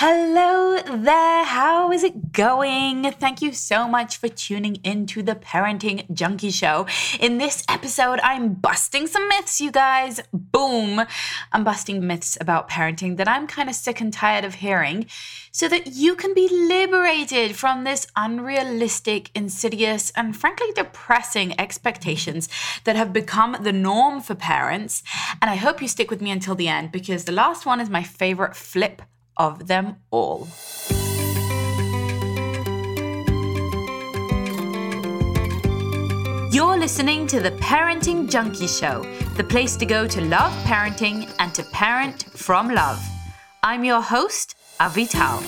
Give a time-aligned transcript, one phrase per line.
[0.00, 3.10] Hello there, how is it going?
[3.10, 6.86] Thank you so much for tuning into the Parenting Junkie Show.
[7.18, 10.20] In this episode, I'm busting some myths, you guys.
[10.32, 11.04] Boom!
[11.50, 15.06] I'm busting myths about parenting that I'm kind of sick and tired of hearing
[15.50, 22.48] so that you can be liberated from this unrealistic, insidious, and frankly depressing expectations
[22.84, 25.02] that have become the norm for parents.
[25.42, 27.90] And I hope you stick with me until the end because the last one is
[27.90, 29.02] my favorite flip
[29.38, 30.48] of them all.
[36.50, 39.04] You're listening to the Parenting Junkie Show,
[39.36, 43.00] the place to go to love parenting and to parent from love.
[43.62, 45.42] I'm your host, Avital.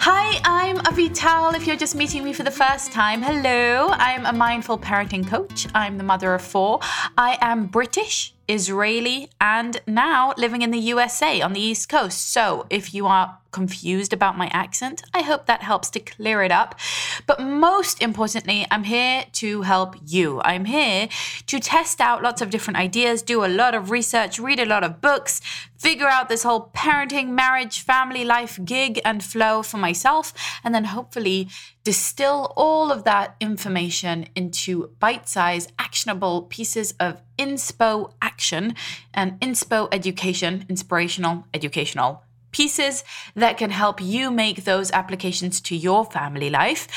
[0.00, 1.54] Hi, I'm Avital.
[1.54, 3.88] If you're just meeting me for the first time, hello.
[3.88, 5.66] I'm a mindful parenting coach.
[5.74, 6.78] I'm the mother of four.
[7.18, 12.32] I am British Israeli, and now living in the USA on the East Coast.
[12.32, 16.50] So if you are confused about my accent, I hope that helps to clear it
[16.50, 16.78] up.
[17.26, 20.40] But most importantly, I'm here to help you.
[20.42, 21.08] I'm here
[21.46, 24.82] to test out lots of different ideas, do a lot of research, read a lot
[24.82, 25.40] of books,
[25.78, 30.19] figure out this whole parenting, marriage, family life gig and flow for myself,
[30.64, 31.48] and then hopefully
[31.84, 38.74] distill all of that information into bite sized, actionable pieces of inspo action
[39.14, 43.04] and inspo education, inspirational, educational pieces
[43.34, 46.88] that can help you make those applications to your family life.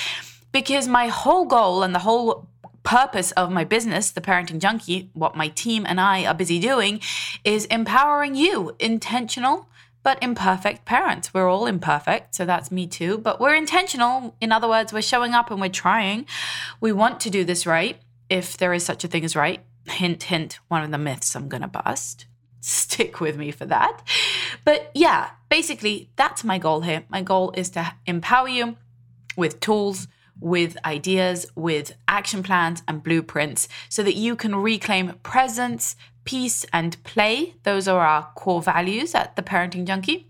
[0.51, 2.47] Because my whole goal and the whole
[2.83, 6.99] purpose of my business, The Parenting Junkie, what my team and I are busy doing,
[7.43, 9.67] is empowering you, intentional
[10.03, 11.33] but imperfect parents.
[11.33, 14.35] We're all imperfect, so that's me too, but we're intentional.
[14.39, 16.25] In other words, we're showing up and we're trying.
[16.81, 19.63] We want to do this right, if there is such a thing as right.
[19.85, 22.25] Hint, hint, one of the myths I'm gonna bust.
[22.61, 24.01] Stick with me for that.
[24.63, 27.03] But yeah, basically, that's my goal here.
[27.09, 28.77] My goal is to empower you
[29.35, 30.07] with tools,
[30.39, 35.95] with ideas, with action plans and blueprints so that you can reclaim presence,
[36.25, 37.55] peace, and play.
[37.63, 40.27] Those are our core values at the Parenting Junkie.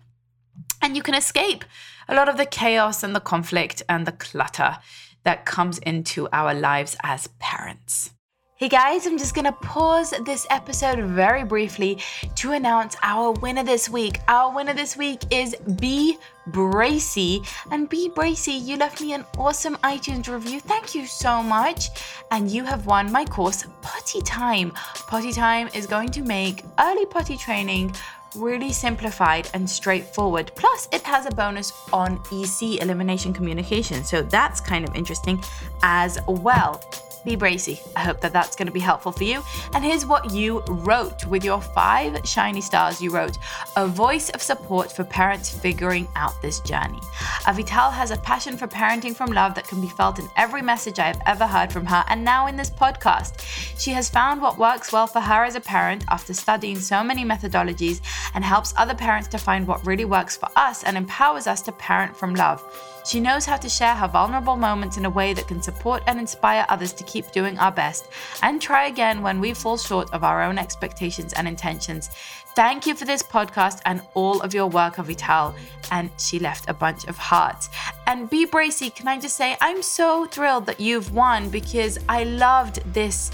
[0.81, 1.63] And you can escape
[2.07, 4.77] a lot of the chaos and the conflict and the clutter
[5.23, 8.11] that comes into our lives as parents.
[8.55, 11.97] Hey guys, I'm just gonna pause this episode very briefly
[12.35, 14.19] to announce our winner this week.
[14.27, 16.19] Our winner this week is B.
[16.45, 17.41] Bracy.
[17.71, 18.11] And B.
[18.13, 20.59] Bracy, you left me an awesome iTunes review.
[20.59, 21.87] Thank you so much.
[22.29, 24.69] And you have won my course, Potty Time.
[25.07, 27.95] Potty Time is going to make early potty training
[28.35, 30.51] really simplified and straightforward.
[30.55, 34.03] Plus, it has a bonus on EC elimination communication.
[34.03, 35.43] So that's kind of interesting
[35.81, 36.79] as well
[37.25, 37.35] B.
[37.35, 37.79] Bracy.
[37.95, 39.43] I hope that that's going to be helpful for you.
[39.73, 43.01] And here's what you wrote with your five shiny stars.
[43.01, 43.37] You wrote,
[43.75, 46.99] A voice of support for parents figuring out this journey.
[47.45, 50.99] Avital has a passion for parenting from love that can be felt in every message
[50.99, 53.39] I have ever heard from her and now in this podcast.
[53.79, 57.23] She has found what works well for her as a parent after studying so many
[57.23, 58.01] methodologies
[58.33, 61.71] and helps other parents to find what really works for us and empowers us to
[61.71, 62.63] parent from love.
[63.05, 66.17] She knows how to share her vulnerable moments in a way that can support and
[66.17, 68.07] inspire others to keep doing our best
[68.41, 72.09] and try again when we fall short of our own expectations and intentions.
[72.55, 75.53] Thank you for this podcast and all of your work, Avital.
[75.91, 77.69] And she left a bunch of hearts.
[78.07, 78.45] And B.
[78.45, 83.31] Bracy, can I just say, I'm so thrilled that you've won because I loved this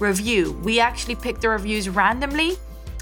[0.00, 0.52] review.
[0.62, 2.56] We actually picked the reviews randomly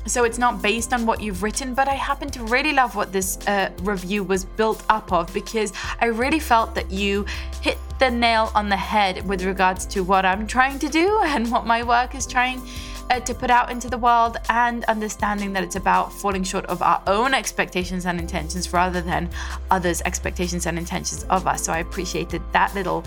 [0.07, 3.13] so it's not based on what you've written, but I happen to really love what
[3.13, 7.27] this uh, review was built up of because I really felt that you
[7.61, 11.51] hit the nail on the head with regards to what I'm trying to do and
[11.51, 12.63] what my work is trying
[13.11, 16.81] uh, to put out into the world, and understanding that it's about falling short of
[16.81, 19.29] our own expectations and intentions rather than
[19.71, 21.65] others' expectations and intentions of us.
[21.65, 23.05] So I appreciated that little,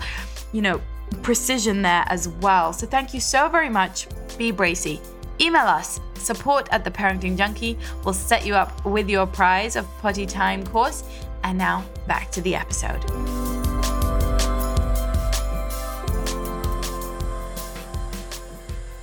[0.52, 0.80] you know,
[1.22, 2.72] precision there as well.
[2.72, 4.06] So thank you so very much.
[4.36, 4.50] B.
[4.50, 5.00] Bracy.
[5.40, 9.86] Email us support at the Parenting Junkie will set you up with your prize of
[9.98, 11.04] potty time course.
[11.42, 13.04] And now back to the episode.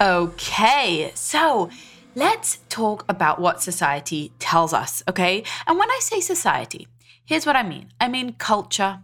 [0.01, 1.69] Okay, so
[2.15, 5.43] let's talk about what society tells us, okay?
[5.67, 6.87] And when I say society,
[7.23, 9.01] here's what I mean I mean culture,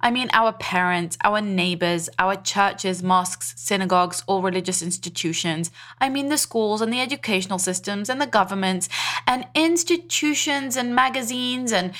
[0.00, 5.70] I mean, our parents, our neighbors, our churches, mosques, synagogues, all religious institutions.
[6.00, 8.88] I mean, the schools and the educational systems and the governments
[9.26, 11.94] and institutions and magazines and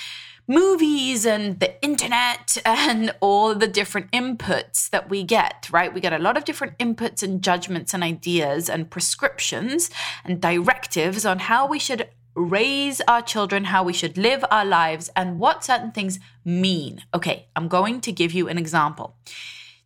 [0.46, 5.92] movies and the internet and all the different inputs that we get, right?
[5.92, 9.90] We get a lot of different inputs and judgments and ideas and prescriptions
[10.24, 15.10] and directives on how we should raise our children, how we should live our lives,
[15.14, 17.02] and what certain things mean.
[17.14, 19.16] Okay, I'm going to give you an example.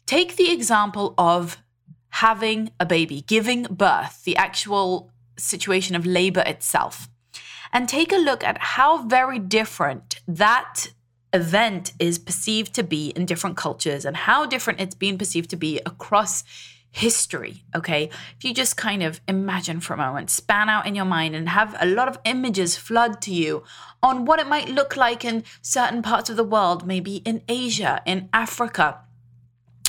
[0.06, 1.59] Take the example of
[2.11, 7.09] having a baby, giving birth, the actual situation of labor itself,
[7.73, 10.93] and take a look at how very different that
[11.33, 15.56] event is perceived to be in different cultures and how different it's been perceived to
[15.56, 16.43] be across
[16.90, 17.64] history.
[17.75, 18.11] Okay.
[18.37, 21.49] If you just kind of imagine for a moment, span out in your mind and
[21.49, 23.62] have a lot of images flood to you
[24.02, 28.02] on what it might look like in certain parts of the world, maybe in Asia,
[28.06, 29.00] in Africa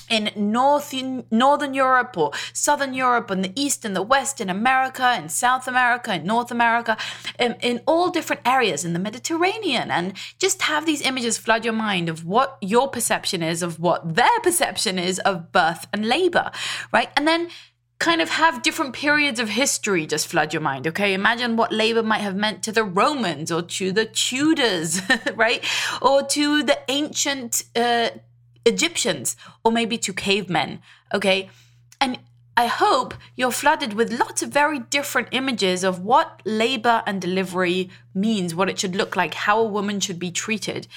[0.10, 0.94] in North
[1.32, 5.68] Northern Europe or Southern Europe and the East and the West, in America, in South
[5.68, 6.98] America, in North America,
[7.38, 11.74] in, in all different areas in the Mediterranean, and just have these images flood your
[11.74, 16.52] mind of what your perception is of what their perception is of birth and labor,
[16.92, 17.10] right?
[17.16, 17.50] And then
[18.00, 21.14] kind of have different periods of history just flood your mind, okay?
[21.14, 25.02] Imagine what labor might have meant to the Romans or to the Tudors,
[25.36, 25.64] right?
[26.02, 28.10] Or to the ancient uh,
[28.66, 30.80] Egyptians or maybe to cavemen,
[31.14, 31.50] okay?
[32.02, 32.20] And
[32.58, 37.90] I hope you're flooded with lots of very different images of what labor and delivery
[38.14, 40.88] means, what it should look like, how a woman should be treated.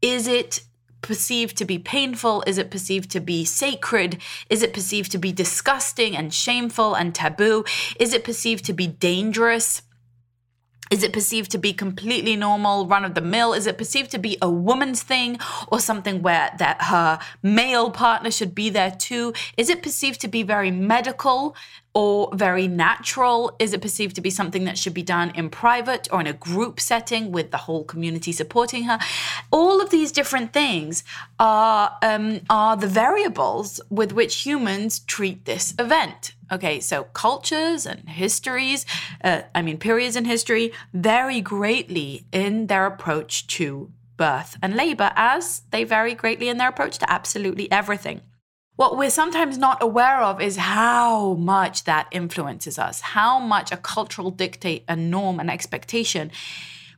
[0.00, 0.62] Is it
[1.02, 2.42] perceived to be painful?
[2.46, 4.18] Is it perceived to be sacred?
[4.48, 7.64] Is it perceived to be disgusting and shameful and taboo?
[7.98, 9.82] Is it perceived to be dangerous?
[10.90, 13.52] Is it perceived to be completely normal, run of the mill?
[13.52, 15.38] Is it perceived to be a woman's thing
[15.68, 19.32] or something where that her male partner should be there too?
[19.56, 21.54] Is it perceived to be very medical
[21.94, 23.54] or very natural?
[23.60, 26.32] Is it perceived to be something that should be done in private or in a
[26.32, 28.98] group setting with the whole community supporting her?
[29.52, 31.04] All of these different things
[31.38, 36.34] are um, are the variables with which humans treat this event.
[36.52, 38.84] Okay, so cultures and histories,
[39.22, 45.12] uh, I mean periods in history, vary greatly in their approach to birth and labor,
[45.14, 48.20] as they vary greatly in their approach to absolutely everything.
[48.76, 53.76] What we're sometimes not aware of is how much that influences us, how much a
[53.76, 56.30] cultural dictate, a norm, an expectation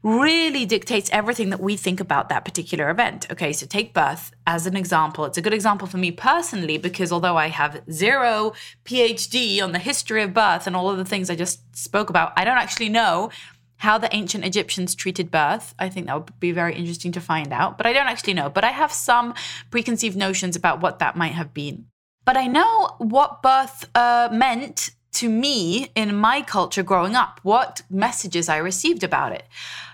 [0.02, 3.30] really dictates everything that we think about that particular event.
[3.30, 5.24] Okay, so take birth as an example.
[5.24, 8.52] It's a good example for me personally because although I have zero
[8.84, 12.32] PhD on the history of birth and all of the things I just spoke about,
[12.36, 13.30] I don't actually know
[13.76, 15.74] how the ancient Egyptians treated birth.
[15.78, 18.48] I think that would be very interesting to find out, but I don't actually know.
[18.48, 19.34] But I have some
[19.70, 21.86] preconceived notions about what that might have been.
[22.24, 27.82] But I know what birth uh, meant to me in my culture growing up, what
[27.90, 29.44] messages I received about it.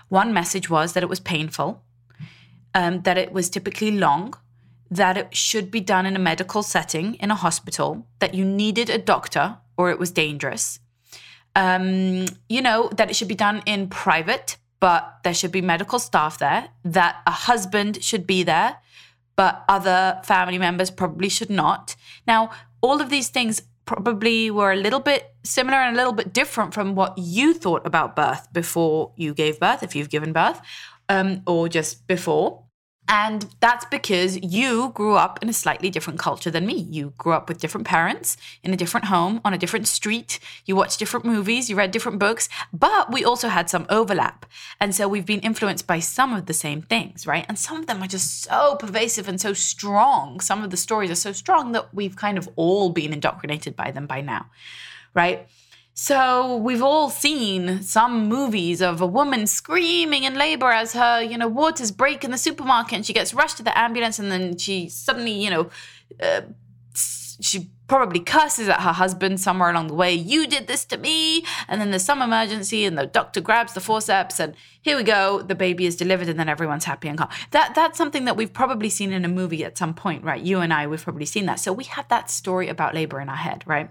[0.09, 1.81] One message was that it was painful,
[2.75, 4.33] um, that it was typically long,
[4.91, 8.89] that it should be done in a medical setting, in a hospital, that you needed
[8.89, 10.79] a doctor or it was dangerous
[11.55, 15.99] um, you know, that it should be done in private, but there should be medical
[15.99, 18.77] staff there, that a husband should be there,
[19.35, 21.95] but other family members probably should not.
[22.27, 22.51] Now,
[22.81, 26.75] all of these things probably were a little bit similar and a little bit different
[26.75, 30.61] from what you thought about birth before you gave birth, if you've given birth,
[31.09, 32.65] um, or just before.
[33.11, 36.75] And that's because you grew up in a slightly different culture than me.
[36.75, 40.39] You grew up with different parents, in a different home, on a different street.
[40.65, 44.45] You watched different movies, you read different books, but we also had some overlap.
[44.79, 47.47] And so we've been influenced by some of the same things, right?
[47.49, 50.39] And some of them are just so pervasive and so strong.
[50.39, 53.89] Some of the stories are so strong that we've kind of all been indoctrinated by
[53.89, 54.51] them by now,
[55.15, 55.47] right?
[56.01, 61.37] So we've all seen some movies of a woman screaming in labor as her, you
[61.37, 64.57] know, waters break in the supermarket and she gets rushed to the ambulance and then
[64.57, 65.69] she suddenly, you know,
[66.23, 66.41] uh,
[66.95, 70.13] she probably curses at her husband somewhere along the way.
[70.13, 71.43] You did this to me.
[71.67, 75.41] And then there's some emergency and the doctor grabs the forceps and here we go.
[75.41, 77.29] The baby is delivered and then everyone's happy and calm.
[77.51, 80.41] That that's something that we've probably seen in a movie at some point, right?
[80.41, 81.59] You and I, we've probably seen that.
[81.59, 83.89] So we have that story about labor in our head, right?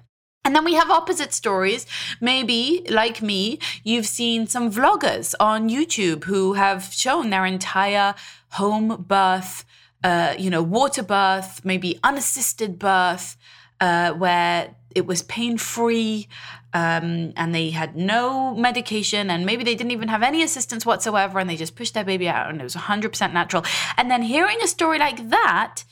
[0.49, 1.85] And then we have opposite stories.
[2.23, 8.14] Maybe, like me, you've seen some vloggers on YouTube who have shown their entire
[8.52, 9.67] home birth,
[10.02, 13.37] uh, you know, water birth, maybe unassisted birth,
[13.78, 16.28] uh, where it was pain free
[16.73, 21.38] um, and they had no medication and maybe they didn't even have any assistance whatsoever
[21.38, 23.64] and they just pushed their baby out and it was 100% natural.
[23.99, 25.85] And then hearing a story like that,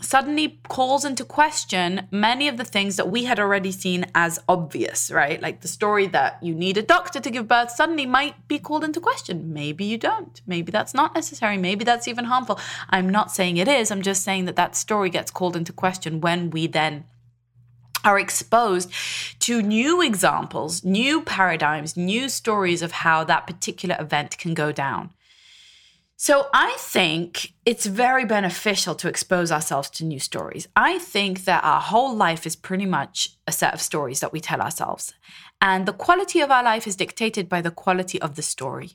[0.00, 5.10] suddenly calls into question many of the things that we had already seen as obvious,
[5.10, 5.40] right?
[5.40, 8.84] Like the story that you need a doctor to give birth suddenly might be called
[8.84, 9.52] into question.
[9.52, 10.40] Maybe you don't.
[10.46, 11.56] Maybe that's not necessary.
[11.56, 12.60] Maybe that's even harmful.
[12.90, 13.90] I'm not saying it is.
[13.90, 17.04] I'm just saying that that story gets called into question when we then
[18.04, 18.92] are exposed
[19.40, 25.10] to new examples, new paradigms, new stories of how that particular event can go down.
[26.18, 30.66] So I think it's very beneficial to expose ourselves to new stories.
[30.74, 34.40] I think that our whole life is pretty much a set of stories that we
[34.40, 35.12] tell ourselves.
[35.60, 38.92] And the quality of our life is dictated by the quality of the story.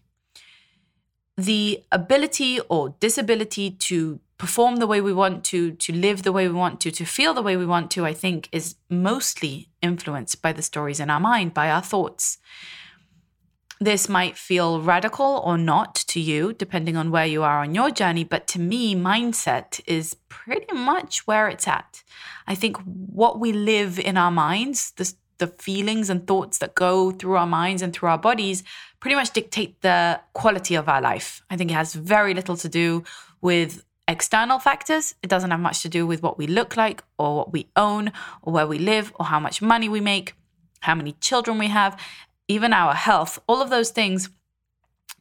[1.38, 6.48] The ability or disability to perform the way we want to, to live the way
[6.48, 10.42] we want to, to feel the way we want to, I think is mostly influenced
[10.42, 12.40] by the stories in our mind, by our thoughts.
[13.82, 17.90] This might feel radical or not to you, depending on where you are on your
[17.90, 22.04] journey, but to me, mindset is pretty much where it's at.
[22.46, 27.10] I think what we live in our minds, the, the feelings and thoughts that go
[27.10, 28.64] through our minds and through our bodies,
[29.00, 31.42] pretty much dictate the quality of our life.
[31.50, 33.04] I think it has very little to do
[33.42, 35.16] with external factors.
[35.24, 38.12] It doesn't have much to do with what we look like or what we own
[38.44, 40.36] or where we live or how much money we make,
[40.82, 42.00] how many children we have,
[42.52, 43.40] even our health.
[43.48, 44.30] All of those things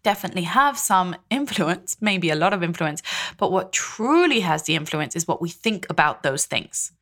[0.02, 3.02] definitely have some influence, maybe a lot of influence.
[3.37, 6.92] But what truly has the influence is what we think about those things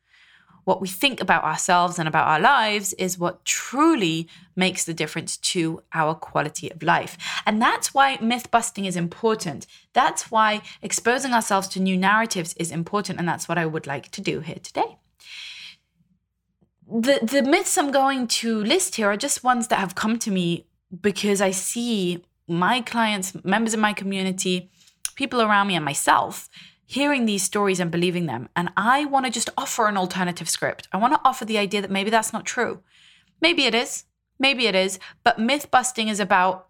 [0.69, 5.35] what we think about ourselves and about our lives is what truly makes the difference
[5.37, 7.17] to our quality of life.
[7.47, 9.65] And that's why myth busting is important.
[9.93, 13.17] That's why exposing ourselves to new narratives is important.
[13.17, 14.97] And that's what I would like to do here today.
[16.91, 20.31] The, the myths I'm going to list here are just ones that have come to
[20.31, 20.65] me
[21.01, 24.71] because I see my clients, members of my community,
[25.15, 26.49] people around me, and myself
[26.87, 28.49] hearing these stories and believing them.
[28.55, 30.87] And I want to just offer an alternative script.
[30.91, 32.81] I want to offer the idea that maybe that's not true.
[33.39, 34.05] Maybe it is.
[34.39, 34.97] Maybe it is.
[35.23, 36.69] But myth busting is about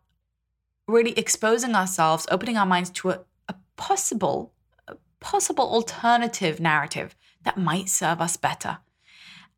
[0.85, 4.51] really exposing ourselves, opening our minds to a, a possible,
[4.89, 8.79] a possible alternative narrative that might serve us better.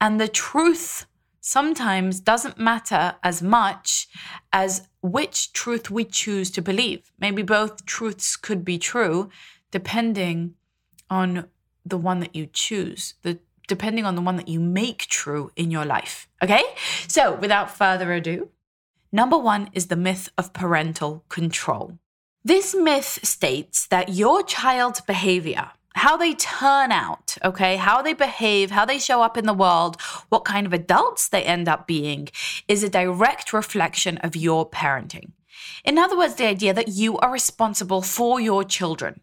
[0.01, 1.05] And the truth
[1.39, 4.07] sometimes doesn't matter as much
[4.51, 7.11] as which truth we choose to believe.
[7.19, 9.29] Maybe both truths could be true,
[9.69, 10.55] depending
[11.09, 11.47] on
[11.85, 15.71] the one that you choose, the depending on the one that you make true in
[15.71, 16.27] your life.
[16.43, 16.63] Okay?
[17.07, 18.49] So, without further ado,
[19.13, 21.97] number 1 is the myth of parental control.
[22.43, 28.71] This myth states that your child's behavior, how they turn out, okay, how they behave,
[28.71, 32.29] how they show up in the world, what kind of adults they end up being,
[32.67, 35.31] is a direct reflection of your parenting.
[35.83, 39.21] In other words, the idea that you are responsible for your children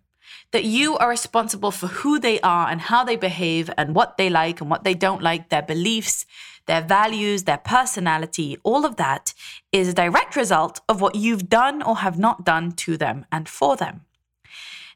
[0.50, 4.30] that you are responsible for who they are and how they behave and what they
[4.30, 6.24] like and what they don't like, their beliefs,
[6.66, 9.34] their values, their personality, all of that
[9.72, 13.48] is a direct result of what you've done or have not done to them and
[13.48, 14.02] for them.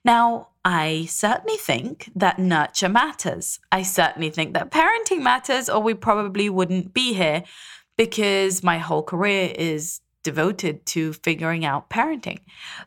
[0.05, 3.59] Now, I certainly think that nurture matters.
[3.71, 7.43] I certainly think that parenting matters, or we probably wouldn't be here
[7.97, 12.41] because my whole career is devoted to figuring out parenting.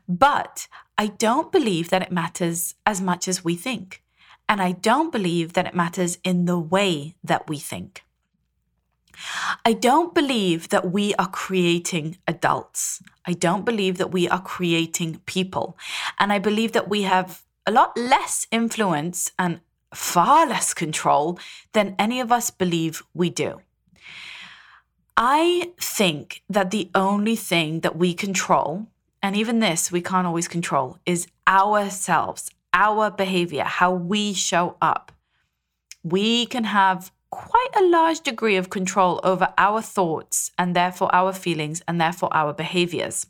[0.07, 0.67] But
[0.97, 4.01] I don't believe that it matters as much as we think.
[4.47, 8.04] And I don't believe that it matters in the way that we think.
[9.63, 13.01] I don't believe that we are creating adults.
[13.25, 15.77] I don't believe that we are creating people.
[16.19, 19.61] And I believe that we have a lot less influence and
[19.93, 21.39] far less control
[21.73, 23.61] than any of us believe we do.
[25.17, 28.87] I think that the only thing that we control
[29.25, 35.11] and even this we can't always control, is ourselves, our behavior, how we show up.
[36.03, 41.33] We can have quite a large degree of control over our thoughts and therefore our
[41.33, 43.27] feelings and therefore our behaviors.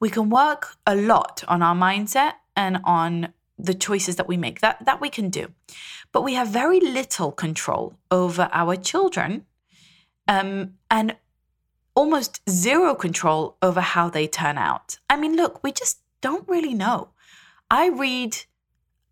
[0.00, 4.60] We can work a lot on our mindset and on the choices that we make.
[4.60, 5.52] That that we can do.
[6.10, 9.46] But we have very little control over our children.
[10.28, 11.16] Um, and
[11.94, 14.98] almost zero control over how they turn out.
[15.10, 17.10] I mean, look, we just don't really know.
[17.70, 18.36] I read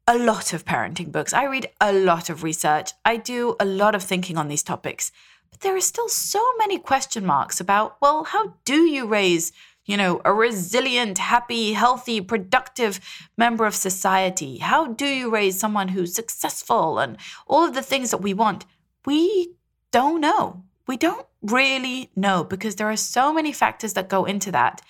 [0.07, 3.95] a lot of parenting books, I read a lot of research, I do a lot
[3.95, 5.13] of thinking on these topics.
[5.51, 9.53] But there are still so many question marks about, well, how do you raise,
[9.85, 13.01] you know, a resilient, happy, healthy, productive
[13.37, 14.59] member of society?
[14.59, 17.17] How do you raise someone who's successful and
[17.47, 18.67] all of the things that we want?
[19.05, 19.55] We
[19.91, 20.65] don't know.
[20.87, 24.83] We don't really know because there are so many factors that go into that.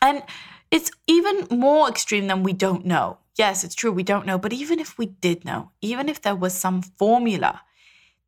[0.00, 0.22] And
[0.70, 3.18] it's even more extreme than we don't know.
[3.36, 4.38] Yes, it's true, we don't know.
[4.38, 7.62] But even if we did know, even if there was some formula,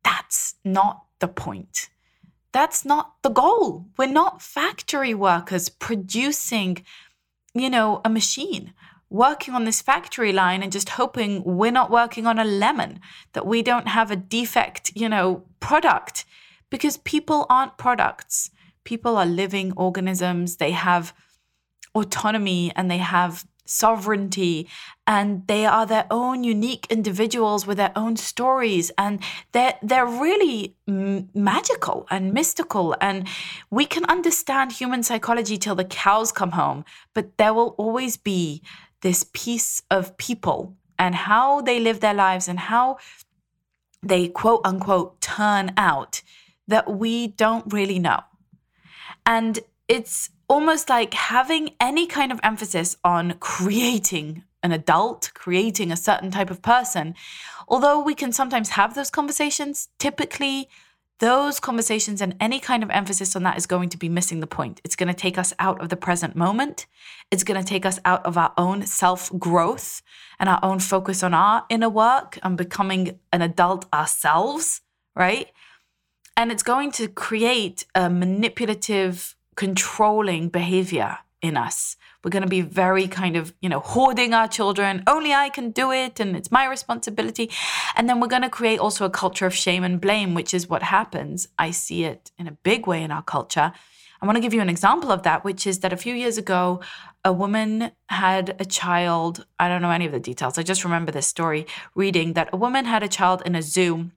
[0.03, 1.89] that's not the point.
[2.51, 3.87] That's not the goal.
[3.97, 6.83] We're not factory workers producing,
[7.53, 8.73] you know, a machine.
[9.09, 12.99] working on this factory line and just hoping we're not working on a lemon,
[13.33, 16.25] that we don't have a defect, you know, product.
[16.69, 18.49] Because people aren't products.
[18.83, 20.57] People are living organisms.
[20.57, 21.13] They have
[21.93, 24.67] autonomy and they have sovereignty
[25.07, 29.19] and they are their own unique individuals with their own stories and
[29.51, 33.27] they're they're really m- magical and mystical and
[33.69, 38.61] we can understand human psychology till the cows come home but there will always be
[39.01, 42.97] this piece of people and how they live their lives and how
[44.01, 46.21] they quote unquote turn out
[46.67, 48.21] that we don't really know.
[49.25, 55.97] And it's almost like having any kind of emphasis on creating an adult, creating a
[55.97, 57.13] certain type of person.
[57.67, 60.69] Although we can sometimes have those conversations, typically
[61.19, 64.47] those conversations and any kind of emphasis on that is going to be missing the
[64.47, 64.81] point.
[64.83, 66.87] It's going to take us out of the present moment.
[67.31, 70.01] It's going to take us out of our own self growth
[70.39, 74.81] and our own focus on our inner work and becoming an adult ourselves,
[75.15, 75.51] right?
[76.35, 81.95] And it's going to create a manipulative controlling behavior in us.
[82.23, 85.03] We're going to be very kind of, you know, hoarding our children.
[85.05, 87.51] Only I can do it and it's my responsibility.
[87.95, 90.67] And then we're going to create also a culture of shame and blame, which is
[90.67, 91.47] what happens.
[91.59, 93.73] I see it in a big way in our culture.
[94.21, 96.37] I want to give you an example of that, which is that a few years
[96.37, 96.81] ago,
[97.23, 99.45] a woman had a child.
[99.59, 100.57] I don't know any of the details.
[100.57, 104.09] I just remember this story reading that a woman had a child in a zoo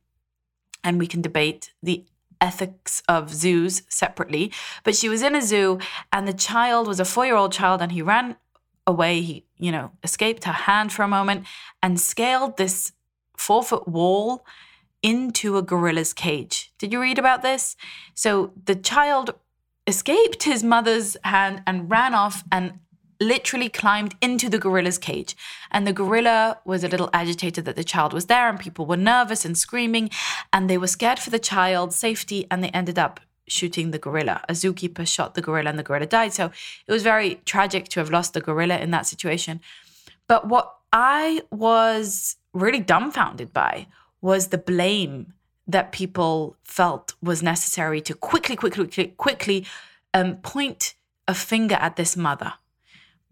[0.83, 2.05] and we can debate the
[2.41, 4.53] ethics of zoos separately.
[4.85, 5.79] But she was in a zoo,
[6.13, 8.37] and the child was a four year old child, and he ran
[8.87, 9.21] away.
[9.21, 11.47] He, you know, escaped her hand for a moment
[11.83, 12.93] and scaled this
[13.37, 14.45] four foot wall
[15.03, 16.73] into a gorilla's cage.
[16.79, 17.77] Did you read about this?
[18.15, 19.35] So the child
[19.87, 22.81] escaped his mother's hand and ran off and
[23.21, 25.37] literally climbed into the gorilla's cage.
[25.71, 28.97] And the gorilla was a little agitated that the child was there, and people were
[28.97, 30.11] nervous and screaming,
[30.53, 34.43] and they were scared for the child's safety, and they ended up shooting the gorilla.
[34.49, 36.33] A zookeeper shot the gorilla, and the gorilla died.
[36.33, 36.47] So
[36.87, 39.61] it was very tragic to have lost the gorilla in that situation.
[40.27, 43.87] But what I was really dumbfounded by
[44.21, 45.35] was the blame
[45.67, 49.67] that people felt was necessary to quickly, quickly, quickly
[50.15, 50.95] um, point
[51.27, 52.55] a finger at this mother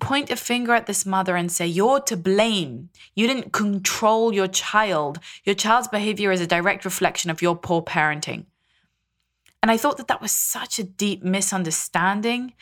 [0.01, 2.91] point a finger at this mother and say, You're to blame.
[3.15, 5.19] You didn't control your child.
[5.45, 8.47] Your child's behavior is a direct reflection of your poor parenting.
[9.63, 12.53] And I thought that that was such a deep misunderstanding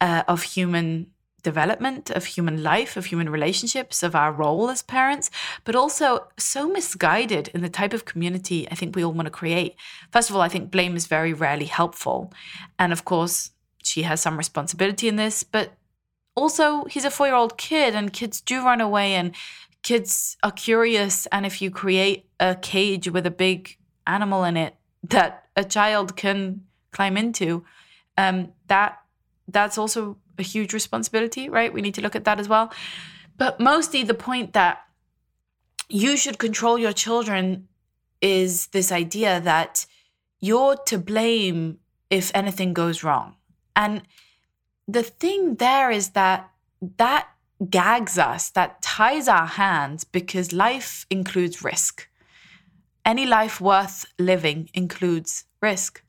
[0.00, 1.08] uh, of human
[1.42, 5.30] development, of human life, of human relationships, of our role as parents,
[5.64, 9.30] but also so misguided in the type of community I think we all want to
[9.30, 9.76] create.
[10.10, 12.32] First of all, I think blame is very rarely helpful.
[12.78, 13.50] And of course,
[13.82, 15.74] she has some responsibility in this, but
[16.34, 19.34] also he's a four year old kid and kids do run away and
[19.82, 21.26] kids are curious.
[21.26, 26.16] And if you create a cage with a big animal in it that a child
[26.16, 27.64] can climb into
[28.16, 28.98] um, that
[29.48, 31.72] that's also a huge responsibility right?
[31.72, 32.72] We need to look at that as well.
[33.36, 34.80] But mostly the point that
[35.88, 37.68] you should control your children
[38.20, 39.86] is this idea that
[40.40, 41.78] you're to blame
[42.10, 43.34] if anything goes wrong.
[43.76, 44.02] And
[44.86, 46.50] the thing there is that
[46.98, 47.28] that
[47.70, 52.08] gags us, that ties our hands because life includes risk.
[53.04, 56.02] Any life worth living includes risk.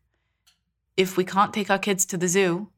[0.97, 2.69] If we can't take our kids to the zoo,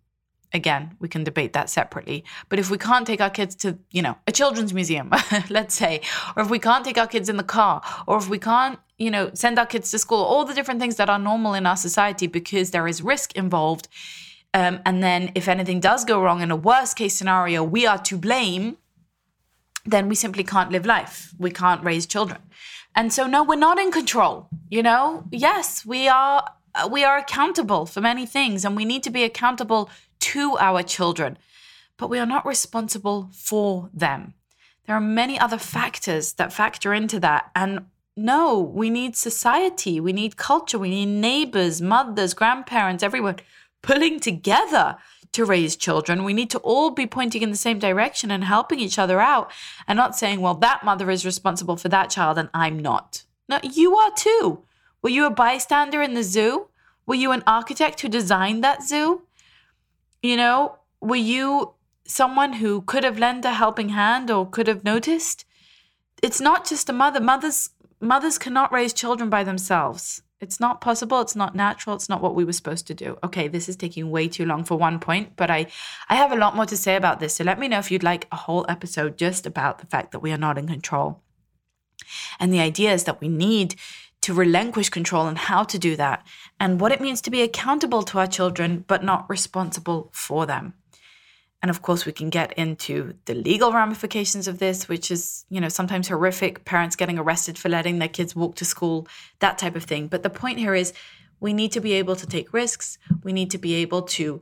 [0.53, 2.23] again, we can debate that separately.
[2.49, 5.11] But if we can't take our kids to, you know, a children's museum,
[5.49, 6.01] let's say,
[6.35, 9.11] or if we can't take our kids in the car, or if we can't, you
[9.11, 11.77] know, send our kids to school, all the different things that are normal in our
[11.77, 13.87] society because there is risk involved,
[14.53, 17.97] um, and then if anything does go wrong in a worst case scenario, we are
[17.99, 18.77] to blame,
[19.85, 21.33] then we simply can't live life.
[21.37, 22.41] We can't raise children.
[22.95, 24.49] And so, no, we're not in control.
[24.69, 26.51] You know, yes, we are.
[26.91, 31.37] We are accountable for many things, and we need to be accountable to our children,
[31.97, 34.35] but we are not responsible for them.
[34.85, 37.49] There are many other factors that factor into that.
[37.55, 43.37] And no, we need society, we need culture, we need neighbors, mothers, grandparents, everyone
[43.87, 44.97] pulling together
[45.31, 46.25] to raise children.
[46.25, 49.49] We need to all be pointing in the same direction and helping each other out
[49.87, 53.23] and not saying, well, that mother is responsible for that child and I'm not.
[53.47, 54.63] No, you are too.
[55.01, 56.67] Were you a bystander in the zoo?
[57.05, 59.21] Were you an architect who designed that zoo?
[60.21, 61.73] You know, were you
[62.05, 65.45] someone who could have lent a helping hand or could have noticed?
[66.21, 67.21] It's not just a mother.
[67.21, 67.69] Mothers
[68.01, 70.23] mothers cannot raise children by themselves.
[70.39, 71.19] It's not possible.
[71.21, 71.95] It's not natural.
[71.95, 73.17] It's not what we were supposed to do.
[73.23, 75.67] Okay, this is taking way too long for one point, but I
[76.09, 77.35] I have a lot more to say about this.
[77.35, 80.19] So let me know if you'd like a whole episode just about the fact that
[80.19, 81.21] we are not in control.
[82.39, 83.75] And the idea is that we need
[84.21, 86.25] to relinquish control and how to do that
[86.59, 90.73] and what it means to be accountable to our children but not responsible for them.
[91.61, 95.59] And of course, we can get into the legal ramifications of this, which is, you
[95.59, 99.07] know, sometimes horrific, parents getting arrested for letting their kids walk to school,
[99.39, 100.07] that type of thing.
[100.07, 100.93] But the point here is
[101.39, 102.97] we need to be able to take risks.
[103.23, 104.41] We need to be able to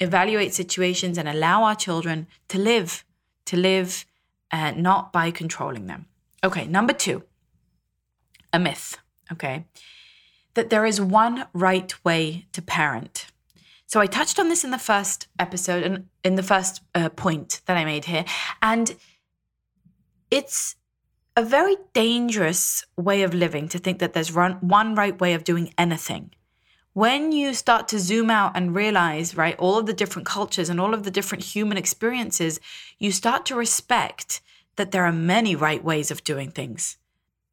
[0.00, 3.04] evaluate situations and allow our children to live,
[3.46, 4.06] to live,
[4.50, 6.06] uh, not by controlling them.
[6.42, 7.24] Okay, number two,
[8.52, 8.98] a myth,
[9.32, 9.66] okay,
[10.54, 13.26] that there is one right way to parent.
[13.94, 17.60] So I touched on this in the first episode and in the first uh, point
[17.66, 18.24] that I made here.
[18.60, 18.92] And
[20.32, 20.74] it's
[21.36, 25.44] a very dangerous way of living to think that there's run, one right way of
[25.44, 26.32] doing anything.
[26.92, 30.80] When you start to zoom out and realize, right, all of the different cultures and
[30.80, 32.58] all of the different human experiences,
[32.98, 34.40] you start to respect
[34.74, 36.96] that there are many right ways of doing things.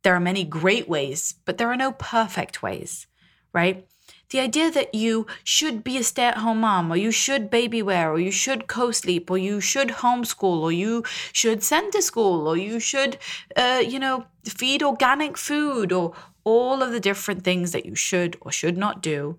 [0.02, 3.06] There are many great ways, but there are no perfect ways,
[3.54, 3.86] right?
[4.32, 7.82] The idea that you should be a stay at home mom, or you should baby
[7.82, 12.02] wear, or you should co sleep, or you should homeschool, or you should send to
[12.02, 13.18] school, or you should,
[13.56, 16.14] uh, you know, feed organic food, or
[16.44, 19.38] all of the different things that you should or should not do,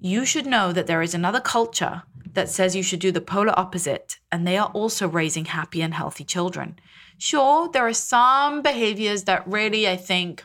[0.00, 3.58] you should know that there is another culture that says you should do the polar
[3.58, 6.78] opposite, and they are also raising happy and healthy children.
[7.18, 10.44] Sure, there are some behaviors that really, I think,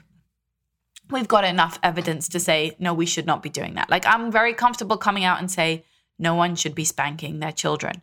[1.11, 3.89] we've got enough evidence to say, no, we should not be doing that.
[3.89, 5.85] Like, I'm very comfortable coming out and say,
[6.17, 8.01] no one should be spanking their children.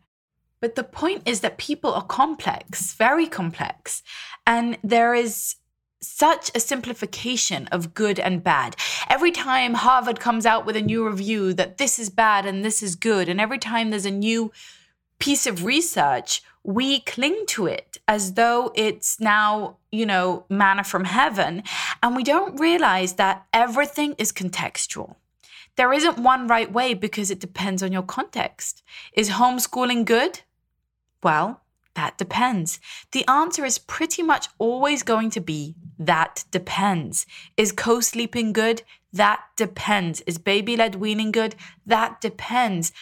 [0.61, 4.03] But the point is that people are complex, very complex.
[4.47, 5.57] And there is
[6.01, 8.77] such a simplification of good and bad.
[9.09, 12.83] Every time Harvard comes out with a new review that this is bad and this
[12.83, 14.53] is good, and every time there's a new
[15.19, 21.05] piece of research, we cling to it as though it's now, you know, manna from
[21.05, 21.63] heaven.
[22.03, 25.15] And we don't realize that everything is contextual.
[25.77, 28.83] There isn't one right way because it depends on your context.
[29.13, 30.41] Is homeschooling good?
[31.23, 31.61] Well,
[31.95, 32.81] that depends.
[33.13, 37.27] The answer is pretty much always going to be that depends.
[37.57, 38.83] Is co sleeping good?
[39.13, 40.21] That depends.
[40.23, 41.55] Is baby led weaning good?
[41.87, 42.93] That depends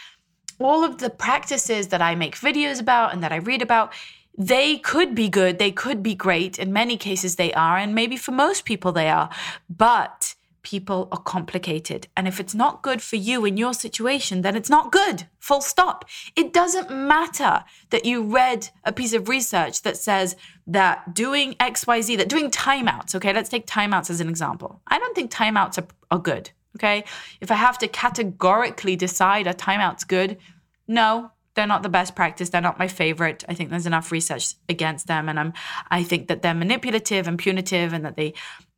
[0.65, 3.93] all of the practices that I make videos about and that I read about,
[4.37, 6.59] they could be good, they could be great.
[6.59, 9.29] In many cases, they are, and maybe for most people, they are.
[9.69, 12.09] But people are complicated.
[12.17, 15.29] And if it's not good for you in your situation, then it's not good.
[15.39, 16.07] Full stop.
[16.35, 20.35] It doesn't matter that you read a piece of research that says
[20.67, 24.81] that doing XYZ, that doing timeouts, okay, let's take timeouts as an example.
[24.87, 26.51] I don't think timeouts are, are good.
[26.77, 27.05] Okay.
[27.41, 30.39] If I have to categorically decide a timeout's good,
[30.87, 32.51] no, they're not the best practice.
[32.51, 33.45] They're not my favorite.
[33.49, 35.29] I think there's enough research against them.
[35.29, 35.53] And I'm
[35.91, 38.35] I think that they're manipulative and punitive and that they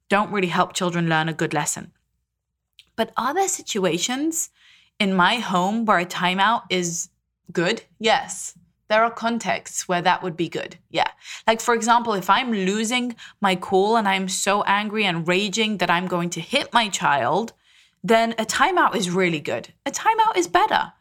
[0.09, 1.93] don't really help children learn a good lesson.
[2.95, 4.51] But are there situations
[4.99, 7.09] in my home where a timeout is
[7.53, 7.83] good?
[7.99, 8.57] Yes.
[8.89, 10.77] There are contexts where that would be good.
[10.91, 11.11] Yeah.
[11.47, 15.91] Like, for example, if I'm losing my cool and I'm so angry and raging that
[15.91, 17.53] I'm going to hit my child,
[18.05, 19.73] then a timeout is really good.
[19.85, 20.93] A timeout is better,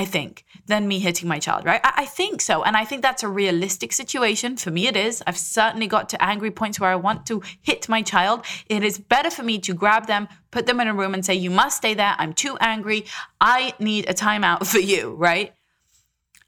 [0.00, 1.80] I think, than me hitting my child, right?
[1.84, 2.62] I, I, think so.
[2.62, 4.56] And I think that's a realistic situation.
[4.56, 5.22] For me, it is.
[5.26, 8.46] I've certainly got to angry points where I want to hit my child.
[8.66, 11.34] It is better for me to grab them, put them in a room, and say,
[11.34, 12.14] You must stay there.
[12.18, 13.04] I'm too angry.
[13.42, 15.52] I need a timeout for you, right?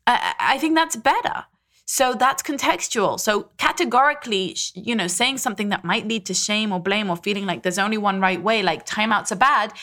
[0.06, 1.44] I, I think that's better.
[1.84, 3.20] So that's contextual.
[3.20, 7.44] So categorically, you know, saying something that might lead to shame or blame or feeling
[7.44, 9.74] like there's only one right way, like timeouts are bad,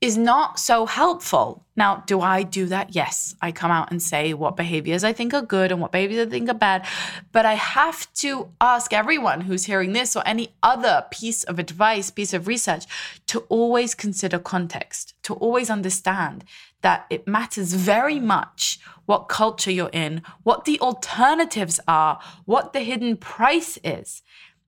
[0.00, 1.66] is not so helpful.
[1.76, 2.94] Now, do I do that?
[2.94, 3.34] Yes.
[3.42, 6.30] I come out and say what behaviors I think are good and what behaviors I
[6.30, 6.86] think are bad.
[7.32, 12.10] But I have to ask everyone who's hearing this or any other piece of advice,
[12.10, 12.86] piece of research,
[13.26, 16.44] to always consider context, to always understand
[16.80, 22.80] that it matters very much what culture you're in, what the alternatives are, what the
[22.80, 24.22] hidden price is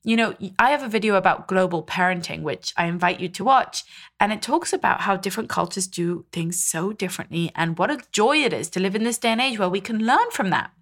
[0.05, 3.85] you know, I have a video about global parenting, which I invite you to watch.
[4.19, 8.39] And it talks about how different cultures do things so differently and what a joy
[8.39, 10.73] it is to live in this day and age where we can learn from that.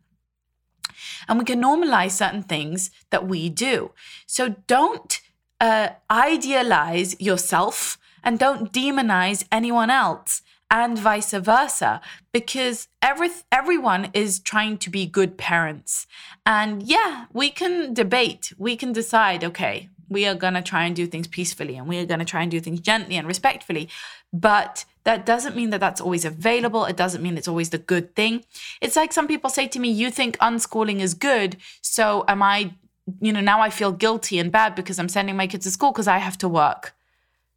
[1.28, 3.92] And we can normalize certain things that we do.
[4.26, 5.20] So don't
[5.60, 12.00] uh, idealize yourself and don't demonize anyone else and vice versa
[12.32, 16.06] because every everyone is trying to be good parents
[16.46, 20.96] and yeah we can debate we can decide okay We are going to try and
[20.96, 23.88] do things peacefully and we are going to try and do things gently and respectfully.
[24.32, 26.84] But that doesn't mean that that's always available.
[26.84, 28.44] It doesn't mean it's always the good thing.
[28.80, 31.56] It's like some people say to me, You think unschooling is good.
[31.80, 32.74] So am I,
[33.20, 35.92] you know, now I feel guilty and bad because I'm sending my kids to school
[35.92, 36.94] because I have to work.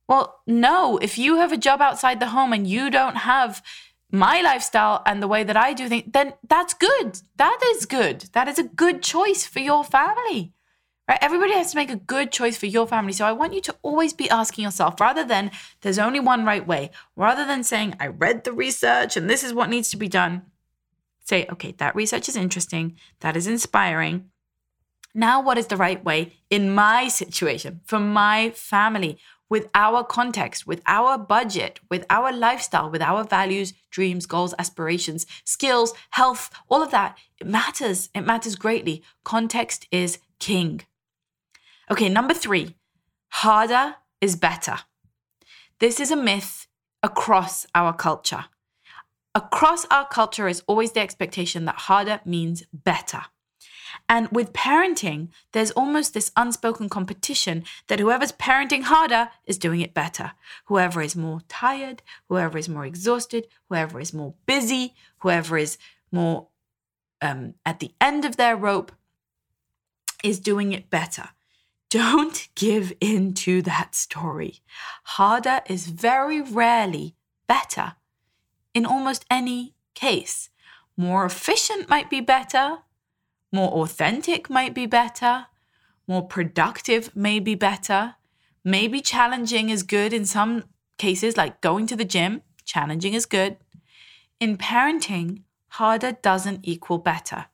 [0.08, 3.64] Well, no, if you have a job outside the home and you don't have
[4.12, 7.22] my lifestyle and the way that I do things, then that's good.
[7.38, 8.30] That is good.
[8.34, 10.54] That is a good choice for your family.
[11.08, 11.20] Right?
[11.22, 13.14] Everybody has to make a good choice for your family.
[13.14, 16.66] So I want you to always be asking yourself rather than there's only one right
[16.66, 20.08] way, rather than saying, I read the research and this is what needs to be
[20.08, 20.44] done.
[21.26, 22.98] Say, okay, that research is interesting.
[23.22, 24.30] That is inspiring.
[25.16, 29.20] Now, what is the right way in my situation, for my family?
[29.50, 35.26] With our context, with our budget, with our lifestyle, with our values, dreams, goals, aspirations,
[35.44, 37.18] skills, health, all of that.
[37.40, 38.10] It matters.
[38.16, 39.04] It matters greatly.
[39.24, 40.82] Context is king.
[41.92, 42.76] Okay, number three
[43.30, 44.78] harder is better.
[45.80, 46.68] This is a myth
[47.02, 48.46] across our culture.
[49.36, 53.24] Across our culture is always the expectation that harder means better.
[54.10, 59.94] And with parenting, there's almost this unspoken competition that whoever's parenting harder is doing it
[59.94, 60.34] better.
[60.66, 65.78] Whoever is more tired, whoever is more exhausted, whoever is more busy, whoever is
[66.12, 66.48] more
[67.22, 68.92] um, at the end of their rope
[70.24, 71.30] is doing it better.
[71.90, 74.62] Don't give in to that story.
[75.04, 77.16] Harder is very rarely
[77.48, 77.96] better
[78.74, 80.50] in almost any case.
[80.98, 82.80] More efficient might be better,
[83.54, 85.46] more authentic might be better.
[86.08, 88.16] More productive may be better.
[88.66, 90.64] Maybe challenging is good in some
[90.98, 92.42] cases, like going to the gym.
[92.66, 93.58] Challenging is good.
[94.40, 97.46] In parenting, harder doesn't equal better.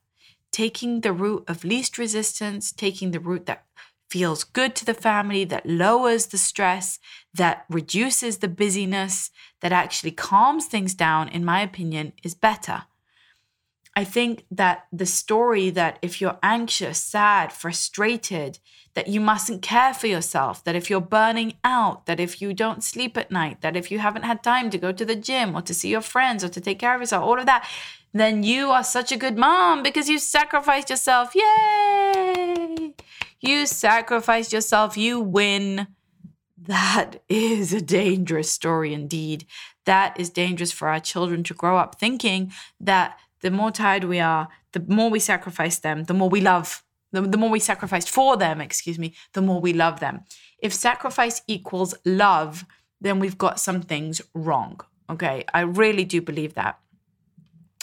[0.52, 3.66] Taking the route of least resistance, taking the route that
[4.10, 7.00] feels good to the family, that lowers the stress,
[7.34, 12.84] that reduces the busyness, that actually calms things down, in my opinion, is better.
[14.00, 18.58] I think that the story that if you're anxious, sad, frustrated,
[18.94, 22.82] that you mustn't care for yourself, that if you're burning out, that if you don't
[22.82, 25.62] sleep at night, that if you haven't had time to go to the gym or
[25.64, 27.68] to see your friends or to take care of yourself, all of that,
[28.14, 31.36] then you are such a good mom because you sacrificed yourself.
[31.36, 32.94] Yay!
[33.42, 35.88] You sacrificed yourself, you win.
[36.58, 39.46] That is a dangerous story indeed.
[39.84, 44.20] That is dangerous for our children to grow up thinking that the more tired we
[44.20, 48.08] are, the more we sacrifice them, the more we love, the, the more we sacrifice
[48.08, 50.22] for them, excuse me, the more we love them.
[50.60, 52.66] If sacrifice equals love,
[53.02, 54.82] then we've got some things wrong.
[55.10, 55.44] Okay.
[55.54, 56.80] I really do believe that.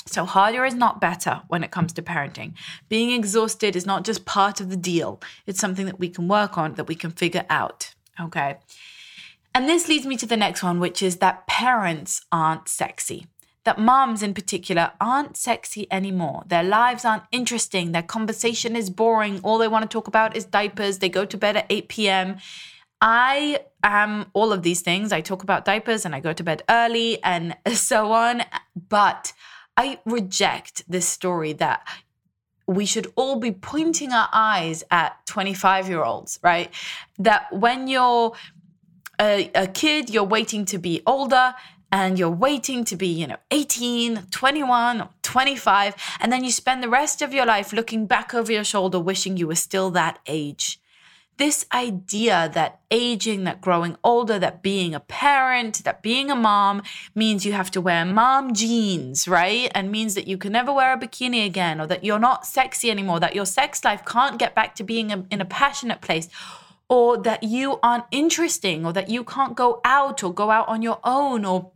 [0.08, 2.52] So, harder is not better when it comes to parenting.
[2.88, 6.56] Being exhausted is not just part of the deal, it's something that we can work
[6.56, 7.92] on, that we can figure out.
[8.20, 8.58] Okay.
[9.52, 13.26] And this leads me to the next one, which is that parents aren't sexy
[13.66, 16.44] that moms in particular aren't sexy anymore.
[16.46, 17.90] Their lives aren't interesting.
[17.90, 19.40] Their conversation is boring.
[19.42, 21.00] All they want to talk about is diapers.
[21.00, 22.36] They go to bed at 8 p.m.
[23.00, 25.12] I am all of these things.
[25.12, 28.42] I talk about diapers and I go to bed early and so on.
[28.88, 29.32] But
[29.76, 31.86] I reject this story that
[32.68, 36.72] we should all be pointing our eyes at 25 year olds, right?
[37.18, 38.32] That when you're
[39.20, 41.54] a, a, kid, you're waiting to be older
[41.96, 46.82] and you're waiting to be, you know, 18, 21, or 25, and then you spend
[46.82, 50.18] the rest of your life looking back over your shoulder wishing you were still that
[50.26, 50.78] age.
[51.38, 56.82] This idea that aging, that growing older, that being a parent, that being a mom
[57.14, 59.70] means you have to wear mom jeans, right?
[59.74, 62.90] And means that you can never wear a bikini again, or that you're not sexy
[62.90, 66.28] anymore, that your sex life can't get back to being a, in a passionate place
[66.88, 70.82] or that you aren't interesting or that you can't go out or go out on
[70.82, 71.72] your own or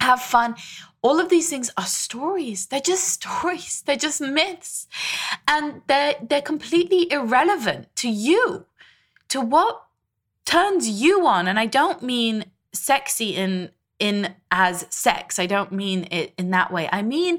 [0.00, 0.56] have fun.
[1.02, 2.66] All of these things are stories.
[2.66, 3.82] They're just stories.
[3.84, 4.86] They're just myths.
[5.46, 8.66] And they're they're completely irrelevant to you,
[9.28, 9.82] to what
[10.44, 11.48] turns you on.
[11.48, 15.38] And I don't mean sexy in in as sex.
[15.38, 16.88] I don't mean it in that way.
[16.92, 17.38] I mean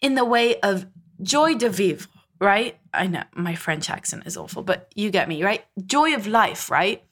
[0.00, 0.86] in the way of
[1.22, 2.78] joie de vivre, right?
[2.92, 5.64] I know my French accent is awful, but you get me, right?
[5.86, 7.02] Joy of life, right?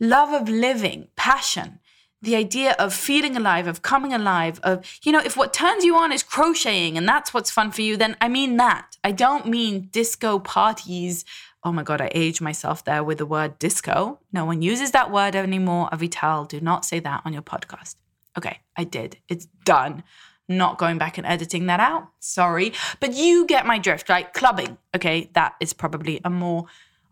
[0.00, 1.78] Love of living, passion
[2.22, 5.96] the idea of feeling alive, of coming alive, of, you know, if what turns you
[5.96, 8.96] on is crocheting and that's what's fun for you, then I mean that.
[9.02, 11.24] I don't mean disco parties.
[11.64, 14.20] Oh my God, I age myself there with the word disco.
[14.32, 15.88] No one uses that word anymore.
[15.92, 17.96] Avital, do not say that on your podcast.
[18.38, 19.18] Okay, I did.
[19.28, 20.04] It's done.
[20.48, 22.08] Not going back and editing that out.
[22.20, 22.72] Sorry.
[23.00, 24.32] But you get my drift, right?
[24.32, 24.78] Clubbing.
[24.94, 26.66] Okay, that is probably a more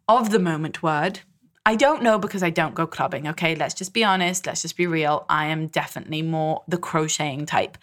[0.08, 1.20] of the moment word.
[1.66, 3.54] I don't know because I don't go clubbing, okay?
[3.54, 4.46] Let's just be honest.
[4.46, 5.26] Let's just be real.
[5.28, 7.76] I am definitely more the crocheting type.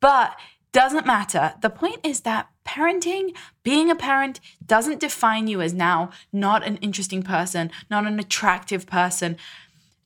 [0.00, 0.36] But
[0.72, 1.54] doesn't matter.
[1.62, 6.76] The point is that parenting, being a parent, doesn't define you as now not an
[6.76, 9.36] interesting person, not an attractive person.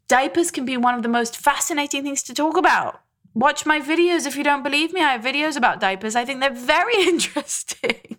[0.08, 3.00] Diapers can be one of the most fascinating things to talk about.
[3.34, 5.00] Watch my videos if you don't believe me.
[5.02, 6.14] I have videos about diapers.
[6.14, 8.18] I think they're very interesting.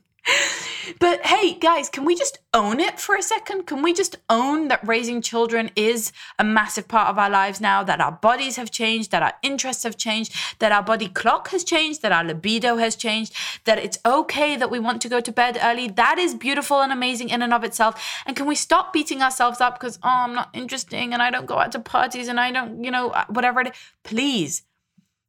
[0.99, 3.67] But hey, guys, can we just own it for a second?
[3.67, 7.83] Can we just own that raising children is a massive part of our lives now,
[7.83, 11.63] that our bodies have changed, that our interests have changed, that our body clock has
[11.63, 13.33] changed, that our libido has changed,
[13.65, 15.87] that it's okay that we want to go to bed early?
[15.87, 18.01] That is beautiful and amazing in and of itself.
[18.25, 21.45] And can we stop beating ourselves up because, oh, I'm not interesting and I don't
[21.45, 23.73] go out to parties and I don't, you know, uh, whatever it is?
[24.03, 24.63] Please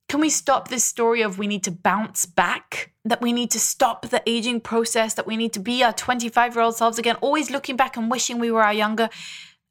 [0.09, 2.93] can we stop this story of we need to bounce back?
[3.05, 6.55] That we need to stop the aging process, that we need to be our 25
[6.55, 9.09] year old selves again, always looking back and wishing we were our younger,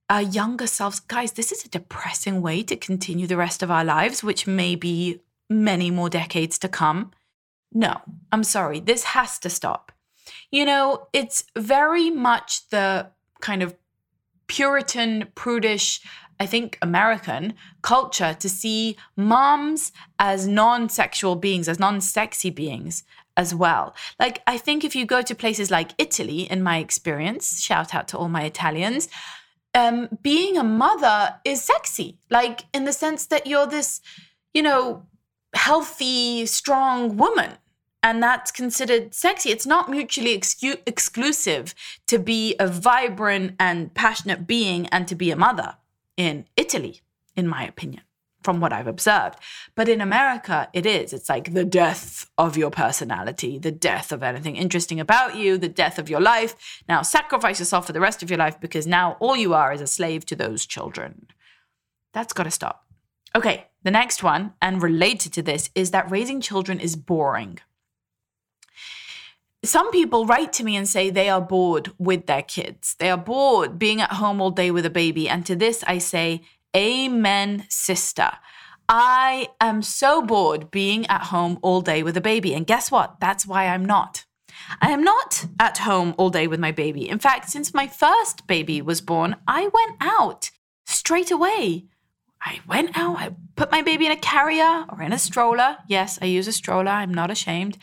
[0.10, 1.00] our younger selves.
[1.00, 4.76] Guys, this is a depressing way to continue the rest of our lives, which may
[4.76, 7.12] be many more decades to come.
[7.72, 9.92] No, I'm sorry, this has to stop.
[10.52, 13.76] You know, it's very much the kind of
[14.48, 16.02] Puritan, prudish,
[16.40, 23.04] I think, American culture to see moms as non sexual beings, as non sexy beings
[23.38, 23.96] as well.
[24.20, 28.08] Like, I think if you go to places like Italy, in my experience, shout out
[28.10, 29.08] to all my Italians,
[29.74, 32.18] um, being a mother is sexy.
[32.30, 34.02] Like, in the sense that you're this,
[34.54, 35.06] you know,
[35.54, 37.52] healthy, strong woman
[38.06, 39.50] and that's considered sexy.
[39.50, 41.74] It's not mutually excu- exclusive
[42.06, 45.76] to be a vibrant and passionate being and to be a mother
[46.18, 47.02] in Italy,
[47.36, 48.04] in my opinion,
[48.44, 49.40] from what I've observed.
[49.76, 51.14] But in America, it is.
[51.14, 55.70] It's like the death of your personality, the death of anything interesting about you, the
[55.70, 56.84] death of your life.
[56.88, 59.82] Now sacrifice yourself for the rest of your life because now all you are is
[59.82, 61.28] a slave to those children.
[62.14, 62.86] That's got to stop.
[63.36, 67.60] Okay, the next one, and related to this, is that raising children is boring.
[69.66, 72.96] Some people write to me and say they are bored with their kids.
[73.00, 75.28] They are bored being at home all day with a baby.
[75.28, 76.42] And to this, I say,
[76.76, 78.32] Amen, sister.
[78.88, 82.54] I am so bored being at home all day with a baby.
[82.54, 83.20] And guess what?
[83.20, 84.26] That's why I'm not.
[84.82, 87.10] I am not at home all day with my baby.
[87.10, 90.52] In fact, since my first baby was born, I went out
[90.86, 91.86] straight away.
[92.46, 95.78] I went out, I put my baby in a carrier or in a stroller.
[95.88, 97.80] Yes, I use a stroller, I'm not ashamed.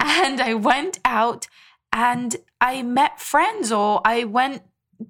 [0.00, 1.46] And I went out
[1.92, 4.62] and I met friends or I went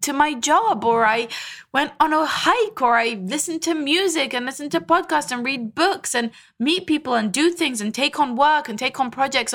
[0.02, 1.28] to my job or I
[1.72, 5.74] went on a hike or I listened to music and listened to podcasts and read
[5.74, 9.54] books and meet people and do things and take on work and take on projects.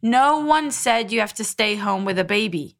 [0.00, 2.76] No one said you have to stay home with a baby.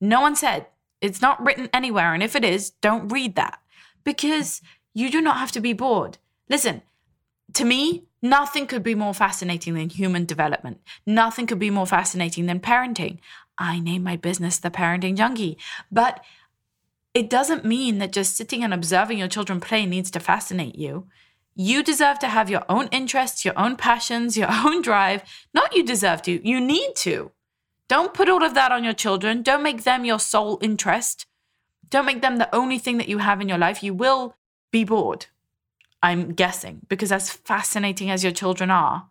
[0.00, 0.66] No one said.
[1.00, 2.14] It's not written anywhere.
[2.14, 3.60] And if it is, don't read that
[4.04, 4.62] because
[4.94, 6.18] you do not have to be bored.
[6.48, 6.82] Listen,
[7.52, 10.80] to me, nothing could be more fascinating than human development.
[11.04, 13.18] Nothing could be more fascinating than parenting.
[13.58, 15.58] I name my business The Parenting Junkie.
[15.90, 16.24] But
[17.12, 21.06] it doesn't mean that just sitting and observing your children play needs to fascinate you.
[21.54, 25.22] You deserve to have your own interests, your own passions, your own drive.
[25.52, 27.30] Not you deserve to, you need to.
[27.88, 29.42] Don't put all of that on your children.
[29.42, 31.26] Don't make them your sole interest.
[31.90, 33.82] Don't make them the only thing that you have in your life.
[33.82, 34.36] You will
[34.74, 35.26] be bored.
[36.02, 39.06] I'm guessing, because as fascinating as your children are,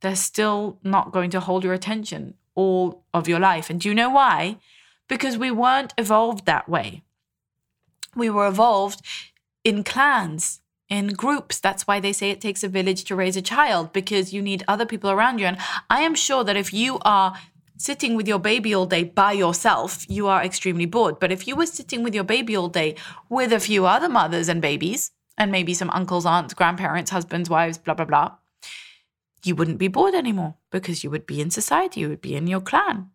[0.00, 3.70] they're still not going to hold your attention all of your life.
[3.70, 4.58] And do you know why?
[5.06, 6.88] Because we weren't evolved that way.
[8.16, 9.00] We were evolved
[9.62, 11.60] in clans, in groups.
[11.60, 14.64] That's why they say it takes a village to raise a child, because you need
[14.66, 15.46] other people around you.
[15.46, 17.34] And I am sure that if you are
[17.76, 21.18] sitting with your baby all day by yourself, you are extremely bored.
[21.18, 22.96] But if you were sitting with your baby all day
[23.28, 27.78] with a few other mothers and babies, and maybe some uncles, aunts, grandparents, husbands, wives,
[27.78, 28.32] blah, blah, blah,
[29.42, 32.46] you wouldn't be bored anymore because you would be in society, you would be in
[32.46, 33.10] your clan.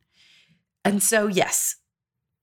[0.86, 1.78] And so, yes,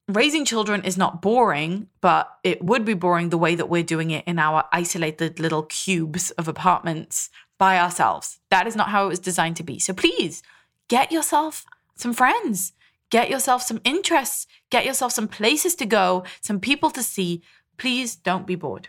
[0.09, 4.11] raising children is not boring, but it would be boring the way that we're doing
[4.11, 8.38] it in our isolated little cubes of apartments by ourselves.
[8.50, 9.79] That is not how it was designed to be.
[9.79, 10.42] So please
[10.88, 11.64] get yourself
[11.96, 12.72] some friends,
[13.11, 17.42] get yourself some interests, get yourself some places to go, some people to see.
[17.78, 18.88] Please don't be bored.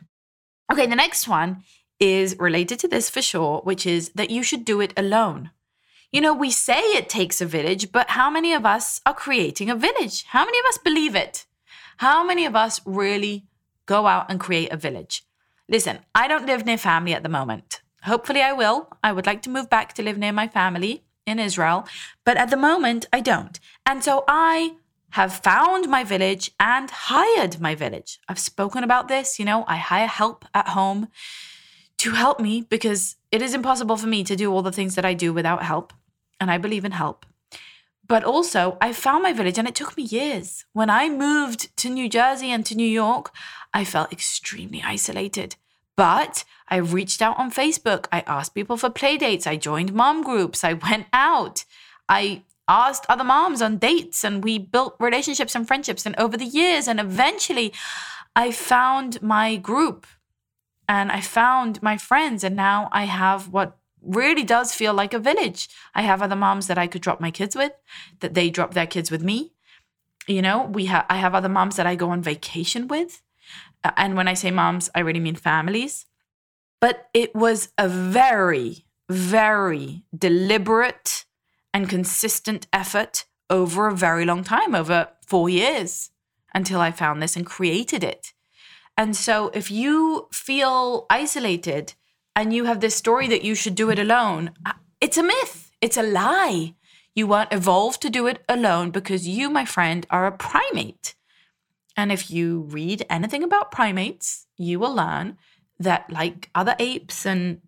[0.72, 1.64] Okay, the next one
[2.00, 5.52] is related to this for sure, which is that you should do it alone.
[6.12, 9.70] You know, we say it takes a village, but how many of us are creating
[9.70, 10.24] a village?
[10.30, 11.46] How many of us believe it?
[11.98, 13.46] How many of us really
[13.86, 15.24] go out and create a village?
[15.68, 17.82] Listen, I don't live near family at the moment.
[18.04, 18.90] Hopefully, I will.
[19.04, 21.88] I would like to move back to live near my family in Israel,
[22.26, 23.60] but at the moment I don't.
[23.86, 24.78] And so I
[25.12, 28.20] have found my village and hired my village.
[28.28, 31.10] I've spoken about this, you know, I hire help at home
[32.00, 35.06] to help me because it is impossible for me to do all the things that
[35.06, 35.94] I do without help.
[36.40, 37.26] And I believe in help.
[38.08, 40.66] But also, I found my village and it took me years.
[40.72, 43.32] When I moved to New Jersey and to New York,
[43.74, 45.56] I felt extremely isolated.
[45.98, 48.06] But I reached out on Facebook.
[48.12, 49.48] I asked people for play dates.
[49.48, 50.64] I joined mom groups.
[50.64, 51.66] I went out.
[52.08, 56.06] I asked other moms on dates and we built relationships and friendships.
[56.06, 57.74] And over the years, and eventually,
[58.36, 60.06] I found my group
[60.88, 62.44] and I found my friends.
[62.44, 65.68] And now I have what really does feel like a village.
[65.96, 67.72] I have other moms that I could drop my kids with,
[68.20, 69.54] that they drop their kids with me.
[70.28, 73.22] You know, we have I have other moms that I go on vacation with.
[73.84, 76.06] And when I say moms, I really mean families.
[76.80, 81.26] But it was a very, very deliberate
[81.74, 86.12] and consistent effort over a very long time, over four years,
[86.54, 88.34] until I found this and created it.
[88.98, 91.94] And so if you feel isolated
[92.36, 94.52] and you have this story that you should do it alone,
[95.00, 96.74] it's a myth, it's a lie.
[97.14, 101.16] You weren't evolved to do it alone because you, my friend, are a primate.
[101.98, 105.38] And if you read anything about primates, you will learn
[105.80, 107.62] that, like other apes and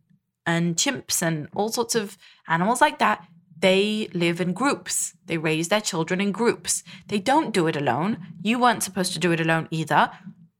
[0.45, 2.17] and chimps and all sorts of
[2.47, 3.27] animals like that,
[3.59, 5.13] they live in groups.
[5.25, 6.83] They raise their children in groups.
[7.07, 8.17] They don't do it alone.
[8.41, 10.09] You weren't supposed to do it alone either.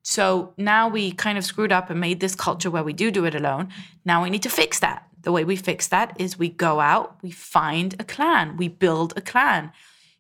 [0.03, 3.26] So now we kind of screwed up and made this culture where we do do
[3.26, 3.70] it alone.
[4.05, 5.07] Now we need to fix that.
[5.22, 9.13] The way we fix that is we go out, we find a clan, we build
[9.17, 9.72] a clan.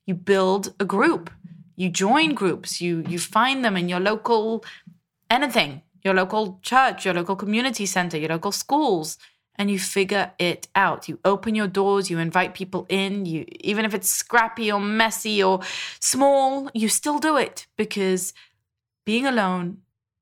[0.05, 1.29] You build a group.
[1.79, 2.81] You join groups.
[2.81, 4.65] You you find them in your local
[5.29, 9.17] anything, your local church, your local community center, your local schools,
[9.55, 11.07] and you figure it out.
[11.07, 15.41] You open your doors, you invite people in, you even if it's scrappy or messy
[15.41, 15.61] or
[16.01, 18.33] small, you still do it because
[19.05, 19.77] being alone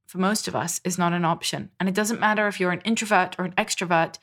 [0.06, 1.72] for most of us is not an option.
[1.80, 4.20] And it doesn't matter if you're an introvert or an extrovert,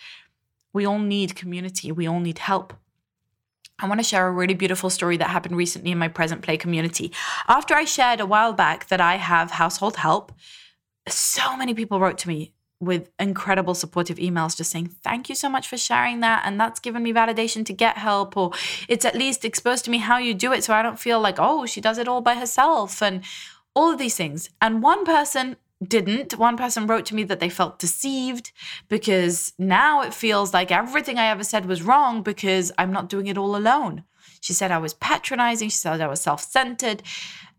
[0.72, 2.74] we all need community, we all need help.
[3.80, 6.56] I want to share a really beautiful story that happened recently in my present play
[6.56, 7.12] community.
[7.48, 10.32] After I shared a while back that I have household help,
[11.08, 15.48] so many people wrote to me with incredible supportive emails just saying, Thank you so
[15.48, 16.42] much for sharing that.
[16.44, 18.52] And that's given me validation to get help, or
[18.88, 21.36] it's at least exposed to me how you do it so I don't feel like,
[21.38, 23.02] oh, she does it all by herself.
[23.02, 23.22] And
[23.74, 24.50] all of these things.
[24.60, 25.56] And one person
[25.88, 26.36] didn't.
[26.38, 28.52] One person wrote to me that they felt deceived
[28.88, 33.26] because now it feels like everything I ever said was wrong because I'm not doing
[33.26, 34.04] it all alone.
[34.40, 35.68] She said I was patronizing.
[35.68, 37.02] She said I was self centered.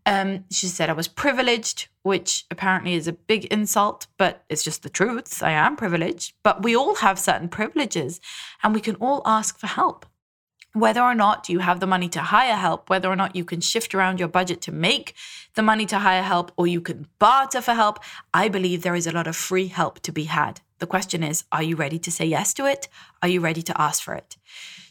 [0.04, 4.84] Um, she said I was privileged, which apparently is a big insult, but it's just
[4.84, 5.42] the truth.
[5.42, 8.20] I am privileged, but we all have certain privileges
[8.62, 10.06] and we can all ask for help
[10.76, 13.60] whether or not you have the money to hire help, whether or not you can
[13.60, 15.14] shift around your budget to make
[15.54, 17.98] the money to hire help, or you can barter for help,
[18.34, 20.60] I believe there is a lot of free help to be had.
[20.78, 22.88] The question is, are you ready to say yes to it?
[23.22, 24.36] Are you ready to ask for it?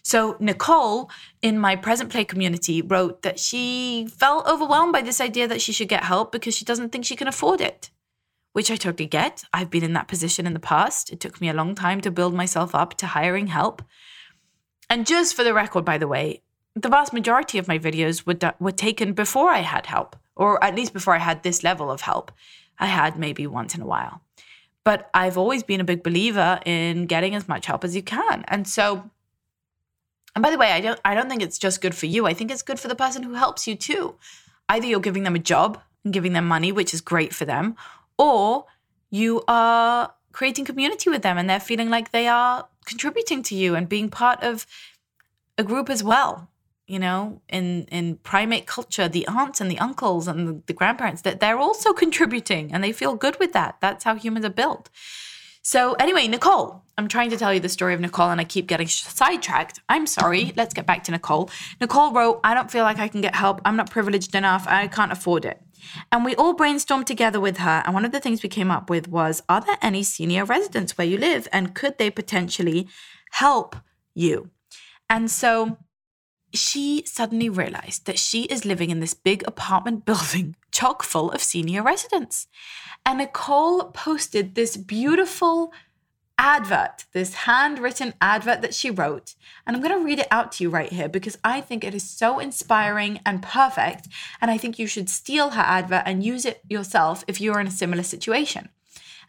[0.01, 1.11] So, Nicole
[1.43, 5.71] in my present play community wrote that she felt overwhelmed by this idea that she
[5.71, 7.91] should get help because she doesn't think she can afford it,
[8.53, 9.43] which I totally get.
[9.53, 11.11] I've been in that position in the past.
[11.11, 13.83] It took me a long time to build myself up to hiring help.
[14.89, 16.41] And just for the record, by the way,
[16.75, 20.75] the vast majority of my videos were, were taken before I had help, or at
[20.75, 22.31] least before I had this level of help.
[22.77, 24.21] I had maybe once in a while.
[24.83, 28.43] But I've always been a big believer in getting as much help as you can.
[28.47, 29.09] And so,
[30.35, 32.27] and by the way, I don't I don't think it's just good for you.
[32.27, 34.15] I think it's good for the person who helps you too.
[34.69, 37.75] Either you're giving them a job and giving them money, which is great for them,
[38.17, 38.65] or
[39.09, 43.73] you are creating community with them and they're feeling like they are contributing to you
[43.73, 44.67] and being part of
[45.57, 46.49] a group as well
[46.87, 51.21] you know in in primate culture the aunts and the uncles and the, the grandparents
[51.21, 53.77] that they're also contributing and they feel good with that.
[53.79, 54.89] That's how humans are built.
[55.61, 58.67] So anyway nicole i'm trying to tell you the story of nicole and i keep
[58.67, 59.79] getting sidetracked.
[59.87, 60.51] I'm sorry.
[60.57, 61.49] Let's get back to nicole.
[61.79, 63.61] Nicole wrote i don't feel like i can get help.
[63.63, 64.65] I'm not privileged enough.
[64.67, 65.64] I can't afford it
[66.11, 67.83] and we all brainstormed together with her.
[67.85, 70.97] And one of the things we came up with was Are there any senior residents
[70.97, 71.47] where you live?
[71.51, 72.87] And could they potentially
[73.31, 73.75] help
[74.13, 74.49] you?
[75.09, 75.77] And so
[76.53, 81.41] she suddenly realized that she is living in this big apartment building chock full of
[81.41, 82.47] senior residents.
[83.05, 85.71] And Nicole posted this beautiful
[86.37, 89.35] advert, this handwritten advert that she wrote.
[89.65, 91.95] And I'm going to read it out to you right here because I think it
[91.95, 94.07] is so inspiring and perfect.
[94.41, 97.67] And I think you should steal her advert and use it yourself if you're in
[97.67, 98.69] a similar situation.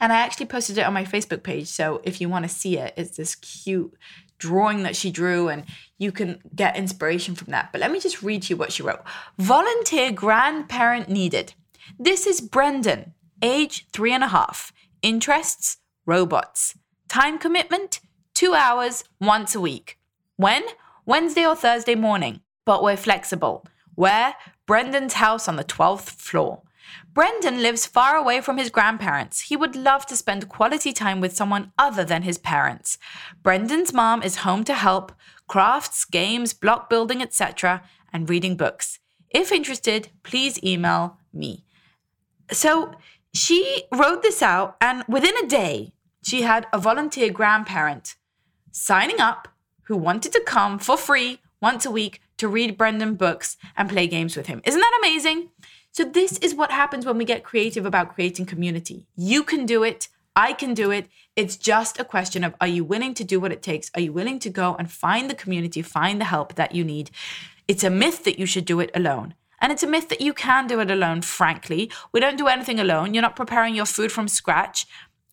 [0.00, 1.68] And I actually posted it on my Facebook page.
[1.68, 3.94] So if you want to see it, it's this cute
[4.38, 5.64] drawing that she drew, and
[5.98, 7.70] you can get inspiration from that.
[7.72, 9.02] But let me just read to you what she wrote
[9.38, 11.54] Volunteer grandparent needed.
[11.98, 14.72] This is Brendan, age three and a half.
[15.02, 16.74] Interests robots.
[17.08, 18.00] Time commitment
[18.34, 19.98] two hours once a week.
[20.36, 20.64] When?
[21.04, 22.40] Wednesday or Thursday morning.
[22.64, 23.64] But we're flexible.
[23.94, 24.34] Where?
[24.66, 26.62] Brendan's house on the 12th floor.
[27.14, 29.42] Brendan lives far away from his grandparents.
[29.42, 32.98] He would love to spend quality time with someone other than his parents.
[33.42, 35.12] Brendan's mom is home to help,
[35.46, 37.82] crafts, games, block building, etc.,
[38.12, 38.98] and reading books.
[39.30, 41.64] If interested, please email me.
[42.50, 42.92] So
[43.32, 45.92] she wrote this out, and within a day,
[46.26, 48.16] she had a volunteer grandparent
[48.72, 49.46] signing up
[49.84, 54.08] who wanted to come for free once a week to read Brendan books and play
[54.08, 54.60] games with him.
[54.64, 55.50] Isn't that amazing?
[55.92, 59.06] So, this is what happens when we get creative about creating community.
[59.14, 60.08] You can do it.
[60.34, 61.06] I can do it.
[61.36, 63.92] It's just a question of are you willing to do what it takes?
[63.94, 67.12] Are you willing to go and find the community, find the help that you need?
[67.68, 69.34] It's a myth that you should do it alone.
[69.60, 71.90] And it's a myth that you can do it alone, frankly.
[72.12, 73.14] We don't do anything alone.
[73.14, 74.86] You're not preparing your food from scratch.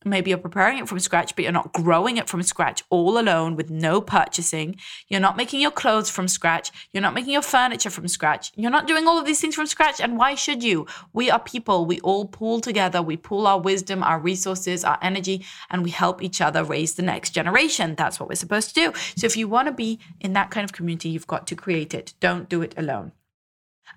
[0.06, 3.56] Maybe you're preparing it from scratch, but you're not growing it from scratch all alone
[3.56, 4.76] with no purchasing.
[5.08, 6.72] You're not making your clothes from scratch.
[6.92, 8.52] You're not making your furniture from scratch.
[8.56, 10.00] You're not doing all of these things from scratch.
[10.00, 10.88] And why should you?
[11.14, 11.86] We are people.
[11.86, 13.02] We all pool together.
[13.02, 17.04] We pool our wisdom, our resources, our energy, and we help each other raise the
[17.04, 17.96] next generation.
[17.96, 18.94] That's what we're supposed to do.
[19.16, 21.94] So if you want to be in that kind of community, you've got to create
[21.94, 22.14] it.
[22.20, 23.12] Don't do it alone.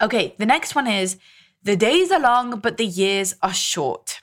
[0.00, 1.16] Okay, the next one is
[1.62, 4.20] the days are long, but the years are short.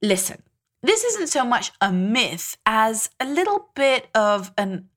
[0.00, 0.42] Listen
[0.82, 4.88] this isn't so much a myth as a little bit of an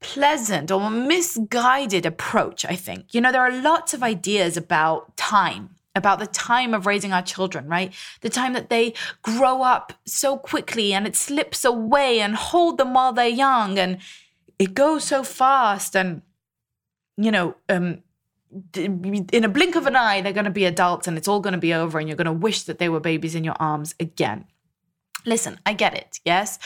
[0.00, 3.12] unpleasant or misguided approach, I think.
[3.12, 7.22] You know, there are lots of ideas about time, about the time of raising our
[7.22, 7.92] children, right?
[8.20, 12.94] The time that they grow up so quickly and it slips away and hold them
[12.94, 13.98] while they're young and
[14.58, 16.22] it goes so fast and
[17.16, 18.02] you know um,
[18.74, 21.52] in a blink of an eye, they're going to be adults and it's all going
[21.52, 23.94] to be over, and you're going to wish that they were babies in your arms
[24.00, 24.46] again.
[25.26, 26.20] Listen, I get it.
[26.24, 26.58] Yes,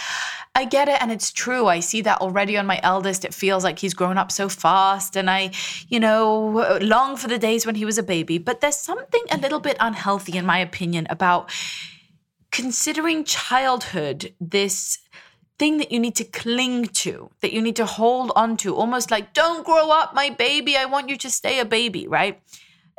[0.55, 1.01] I get it.
[1.03, 1.67] And it's true.
[1.67, 3.25] I see that already on my eldest.
[3.25, 5.17] It feels like he's grown up so fast.
[5.17, 5.53] And I,
[5.89, 8.39] you know, long for the days when he was a baby.
[8.39, 11.51] But there's something a little bit unhealthy, in my opinion, about
[12.53, 14.99] considering childhood this
[15.63, 19.13] thing that you need to cling to, that you need to hold on to, almost
[19.13, 20.77] like, don't grow up, my baby.
[20.77, 22.43] I want you to stay a baby, right?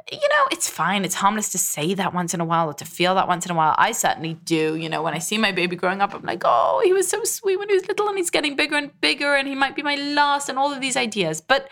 [0.09, 1.03] You know, it's fine.
[1.03, 3.51] It's harmless to say that once in a while or to feel that once in
[3.51, 3.76] a while.
[3.78, 4.78] I certainly do.
[4.78, 7.22] You know, when I see my baby growing up, I'm like, oh, he was so
[7.26, 9.84] sweet when he was little and he's getting bigger and bigger and he might be
[9.84, 11.41] my last and all of these ideas.
[11.41, 11.68] But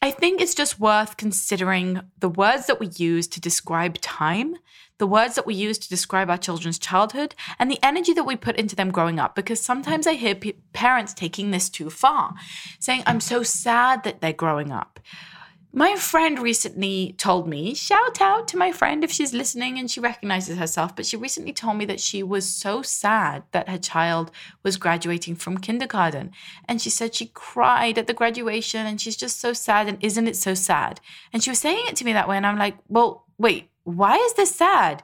[0.00, 4.56] I think it's just worth considering the words that we use to describe time
[4.98, 8.36] the words that we use to describe our children's childhood, and the energy that we
[8.36, 9.34] put into them growing up.
[9.34, 12.34] Because sometimes I hear p- parents taking this too far,
[12.78, 15.00] saying, I'm so sad that they're growing up.
[15.76, 19.98] My friend recently told me, shout out to my friend if she's listening and she
[19.98, 24.30] recognizes herself, but she recently told me that she was so sad that her child
[24.62, 26.30] was graduating from kindergarten.
[26.68, 29.88] And she said she cried at the graduation and she's just so sad.
[29.88, 31.00] And isn't it so sad?
[31.32, 32.36] And she was saying it to me that way.
[32.36, 35.02] And I'm like, well, wait, why is this sad?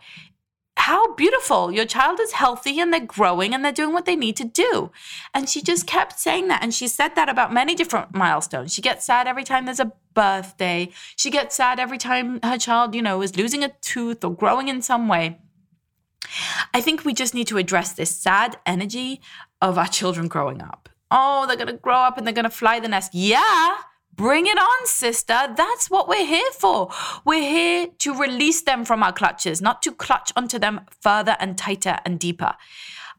[0.77, 1.71] How beautiful.
[1.71, 4.91] Your child is healthy and they're growing and they're doing what they need to do.
[5.35, 6.63] And she just kept saying that.
[6.63, 8.73] And she said that about many different milestones.
[8.73, 10.89] She gets sad every time there's a birthday.
[11.17, 14.69] She gets sad every time her child, you know, is losing a tooth or growing
[14.69, 15.39] in some way.
[16.73, 19.21] I think we just need to address this sad energy
[19.61, 20.89] of our children growing up.
[21.11, 23.15] Oh, they're going to grow up and they're going to fly the nest.
[23.15, 23.77] Yeah,
[24.15, 25.49] Bring it on, sister.
[25.57, 26.91] That's what we're here for.
[27.25, 31.57] We're here to release them from our clutches, not to clutch onto them further and
[31.57, 32.55] tighter and deeper.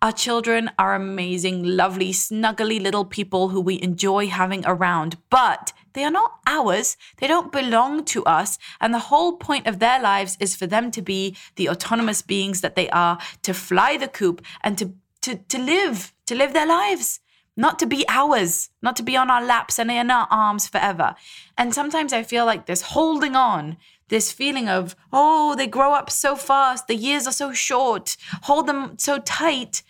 [0.03, 6.03] Our children are amazing, lovely, snuggly little people who we enjoy having around, but they
[6.03, 6.97] are not ours.
[7.17, 8.57] They don't belong to us.
[8.79, 12.61] And the whole point of their lives is for them to be the autonomous beings
[12.61, 16.67] that they are, to fly the coop and to, to, to live, to live their
[16.67, 17.20] lives
[17.57, 21.15] not to be ours, not to be on our laps and in our arms forever.
[21.57, 23.77] And sometimes I feel like this holding on,
[24.09, 28.67] this feeling of, oh, they grow up so fast, the years are so short, hold
[28.67, 29.83] them so tight.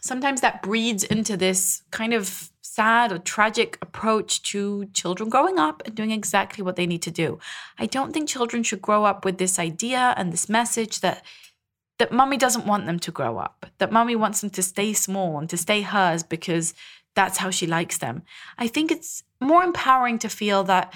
[0.00, 5.82] Sometimes that breeds into this kind of sad or tragic approach to children growing up
[5.84, 7.38] and doing exactly what they need to do.
[7.78, 11.24] I don't think children should grow up with this idea and this message that
[12.00, 15.38] that mummy doesn't want them to grow up, that mummy wants them to stay small
[15.38, 16.72] and to stay hers because
[17.14, 18.22] that's how she likes them.
[18.56, 20.94] I think it's more empowering to feel that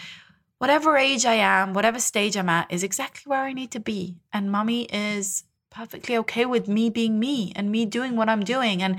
[0.57, 4.16] whatever age I am, whatever stage I'm at, is exactly where I need to be.
[4.32, 8.82] And mummy is perfectly okay with me being me and me doing what I'm doing.
[8.82, 8.98] And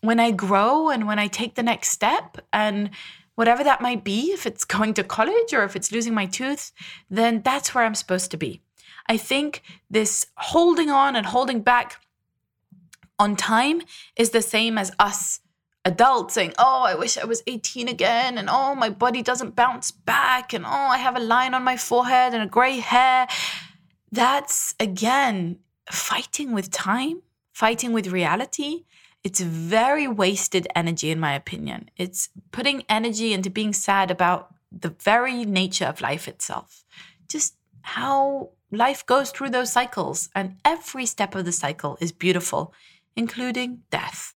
[0.00, 2.90] when I grow and when I take the next step and
[3.36, 6.72] whatever that might be, if it's going to college or if it's losing my tooth,
[7.08, 8.62] then that's where I'm supposed to be.
[9.10, 12.00] I think this holding on and holding back
[13.18, 13.82] on time
[14.14, 15.40] is the same as us
[15.84, 19.90] adults saying, Oh, I wish I was 18 again, and oh, my body doesn't bounce
[19.90, 23.26] back, and oh, I have a line on my forehead and a gray hair.
[24.12, 25.58] That's again
[25.90, 28.84] fighting with time, fighting with reality.
[29.24, 31.90] It's very wasted energy, in my opinion.
[31.96, 36.84] It's putting energy into being sad about the very nature of life itself.
[37.26, 42.72] Just how life goes through those cycles, and every step of the cycle is beautiful,
[43.16, 44.34] including death.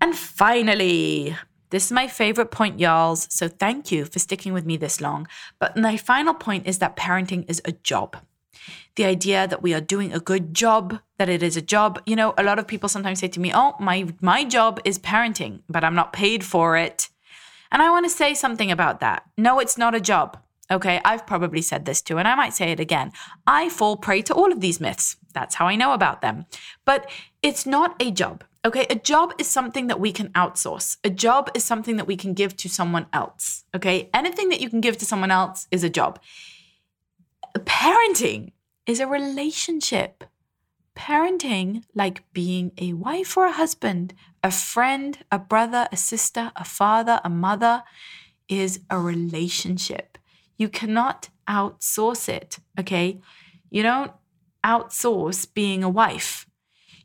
[0.00, 1.36] And finally,
[1.70, 3.26] this is my favorite point, y'alls.
[3.30, 5.26] So thank you for sticking with me this long.
[5.58, 8.16] But my final point is that parenting is a job.
[8.96, 12.02] The idea that we are doing a good job, that it is a job.
[12.06, 14.98] You know, a lot of people sometimes say to me, "Oh, my my job is
[14.98, 17.08] parenting, but I'm not paid for it."
[17.72, 19.22] And I want to say something about that.
[19.38, 20.36] No, it's not a job.
[20.70, 23.12] Okay, I've probably said this too, and I might say it again.
[23.46, 25.16] I fall prey to all of these myths.
[25.34, 26.46] That's how I know about them.
[26.84, 27.10] But
[27.42, 28.44] it's not a job.
[28.64, 30.98] Okay, a job is something that we can outsource.
[31.02, 33.64] A job is something that we can give to someone else.
[33.74, 36.20] Okay, anything that you can give to someone else is a job.
[37.58, 38.52] Parenting
[38.86, 40.24] is a relationship.
[40.94, 44.12] Parenting, like being a wife or a husband,
[44.44, 47.82] a friend, a brother, a sister, a father, a mother,
[48.48, 50.09] is a relationship.
[50.60, 52.58] You cannot outsource it.
[52.78, 53.20] Okay,
[53.70, 54.12] you don't
[54.64, 56.46] outsource being a wife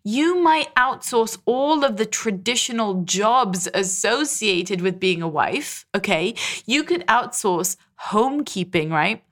[0.07, 5.87] you might outsource all of the traditional jobs associated with being a wife.
[5.95, 6.35] Okay.
[6.67, 7.75] You could outsource
[8.11, 9.23] homekeeping, right?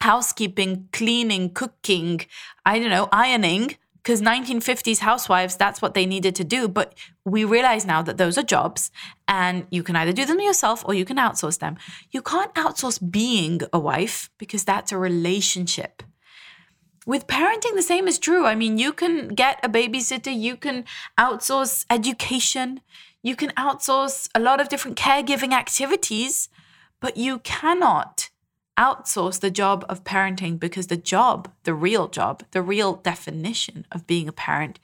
[0.00, 2.22] Housekeeping, cleaning, cooking,
[2.64, 6.68] I don't know, ironing, because 1950s housewives, that's what they needed to do.
[6.68, 6.94] But
[7.24, 8.90] we realize now that those are jobs
[9.28, 11.76] and you can either do them yourself or you can outsource them.
[12.10, 16.02] You can't outsource being a wife because that's a relationship
[17.06, 18.46] with parenting, the same is true.
[18.46, 20.84] I mean, you can get a babysitter, you can
[21.18, 22.80] outsource education,
[23.22, 26.48] you can outsource a lot of different caregiving activities,
[27.00, 28.30] but you cannot
[28.78, 34.06] outsource the job of parenting because the job, the real job, the real definition of
[34.06, 34.78] being a parent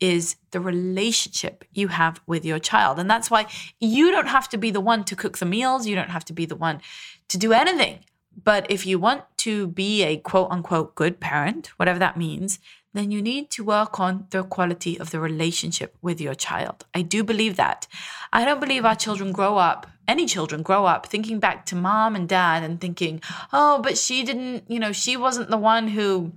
[0.00, 2.98] is the relationship you have with your child.
[2.98, 3.46] And that's why
[3.78, 6.32] you don't have to be the one to cook the meals, you don't have to
[6.32, 6.80] be the one
[7.28, 8.00] to do anything.
[8.44, 12.58] But if you want to be a quote unquote good parent, whatever that means,
[12.94, 16.84] then you need to work on the quality of the relationship with your child.
[16.94, 17.86] I do believe that.
[18.32, 22.16] I don't believe our children grow up, any children grow up thinking back to mom
[22.16, 23.20] and dad and thinking,
[23.52, 26.32] oh, but she didn't, you know, she wasn't the one who,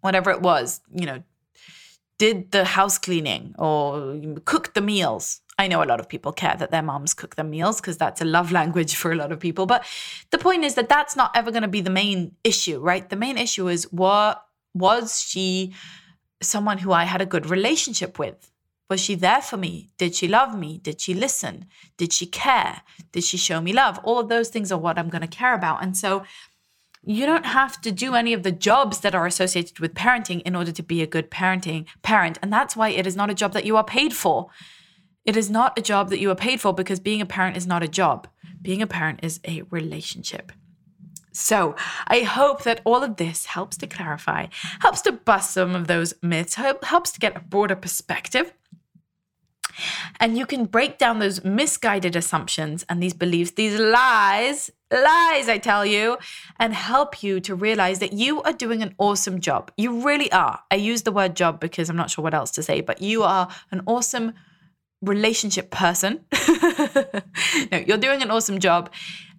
[0.00, 1.22] whatever it was, you know,
[2.18, 5.40] did the house cleaning or cooked the meals.
[5.58, 8.20] I know a lot of people care that their moms cook them meals because that's
[8.20, 9.66] a love language for a lot of people.
[9.66, 9.84] But
[10.30, 13.08] the point is that that's not ever going to be the main issue, right?
[13.08, 14.44] The main issue is what
[14.74, 15.74] was she
[16.40, 18.50] someone who I had a good relationship with?
[18.88, 19.90] Was she there for me?
[19.98, 20.78] Did she love me?
[20.78, 21.66] Did she listen?
[21.98, 22.82] Did she care?
[23.12, 24.00] Did she show me love?
[24.02, 25.82] All of those things are what I'm going to care about.
[25.82, 26.24] And so
[27.04, 30.56] you don't have to do any of the jobs that are associated with parenting in
[30.56, 32.38] order to be a good parenting parent.
[32.42, 34.48] And that's why it is not a job that you are paid for.
[35.24, 37.66] It is not a job that you are paid for because being a parent is
[37.66, 38.26] not a job.
[38.62, 40.52] Being a parent is a relationship.
[41.32, 41.76] So,
[42.08, 44.46] I hope that all of this helps to clarify,
[44.80, 48.52] helps to bust some of those myths, helps to get a broader perspective.
[50.20, 55.58] And you can break down those misguided assumptions and these beliefs, these lies, lies, I
[55.58, 56.18] tell you,
[56.58, 59.70] and help you to realize that you are doing an awesome job.
[59.76, 60.60] You really are.
[60.70, 63.22] I use the word job because I'm not sure what else to say, but you
[63.22, 64.32] are an awesome
[65.02, 66.24] relationship person.
[67.72, 68.90] no, you're doing an awesome job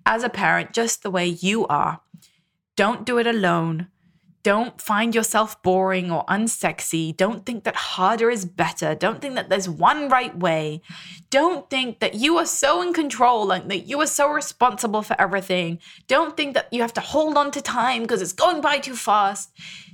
[0.06, 2.02] as a parent, just the way you are.
[2.76, 3.88] Don't do it alone.
[4.42, 7.16] Don't find yourself boring or unsexy.
[7.16, 8.96] Don't think that harder is better.
[8.96, 10.82] Don't think that there's one right way.
[11.30, 15.20] Don't think that you are so in control and that you are so responsible for
[15.20, 15.80] everything.
[16.08, 18.96] Don't think that you have to hold on to time because it's going by too
[18.96, 19.52] fast.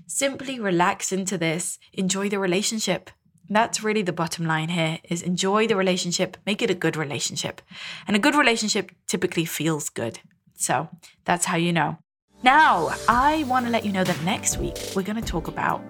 [0.07, 1.79] Simply relax into this.
[1.93, 3.09] Enjoy the relationship
[3.49, 7.61] that's really the bottom line here is enjoy the relationship make it a good relationship
[8.07, 10.19] and a good relationship typically feels good
[10.55, 10.89] so
[11.25, 11.97] that's how you know
[12.43, 15.81] now i want to let you know that next week we're going to talk about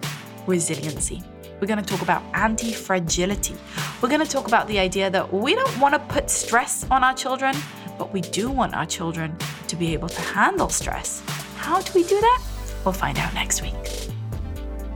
[0.48, 1.22] resiliency
[1.62, 3.56] we're going to talk about anti fragility.
[4.02, 7.04] We're going to talk about the idea that we don't want to put stress on
[7.04, 7.56] our children,
[7.98, 9.36] but we do want our children
[9.68, 11.24] to be able to handle stress.
[11.56, 12.43] How do we do that?
[12.84, 14.05] We'll find out next week.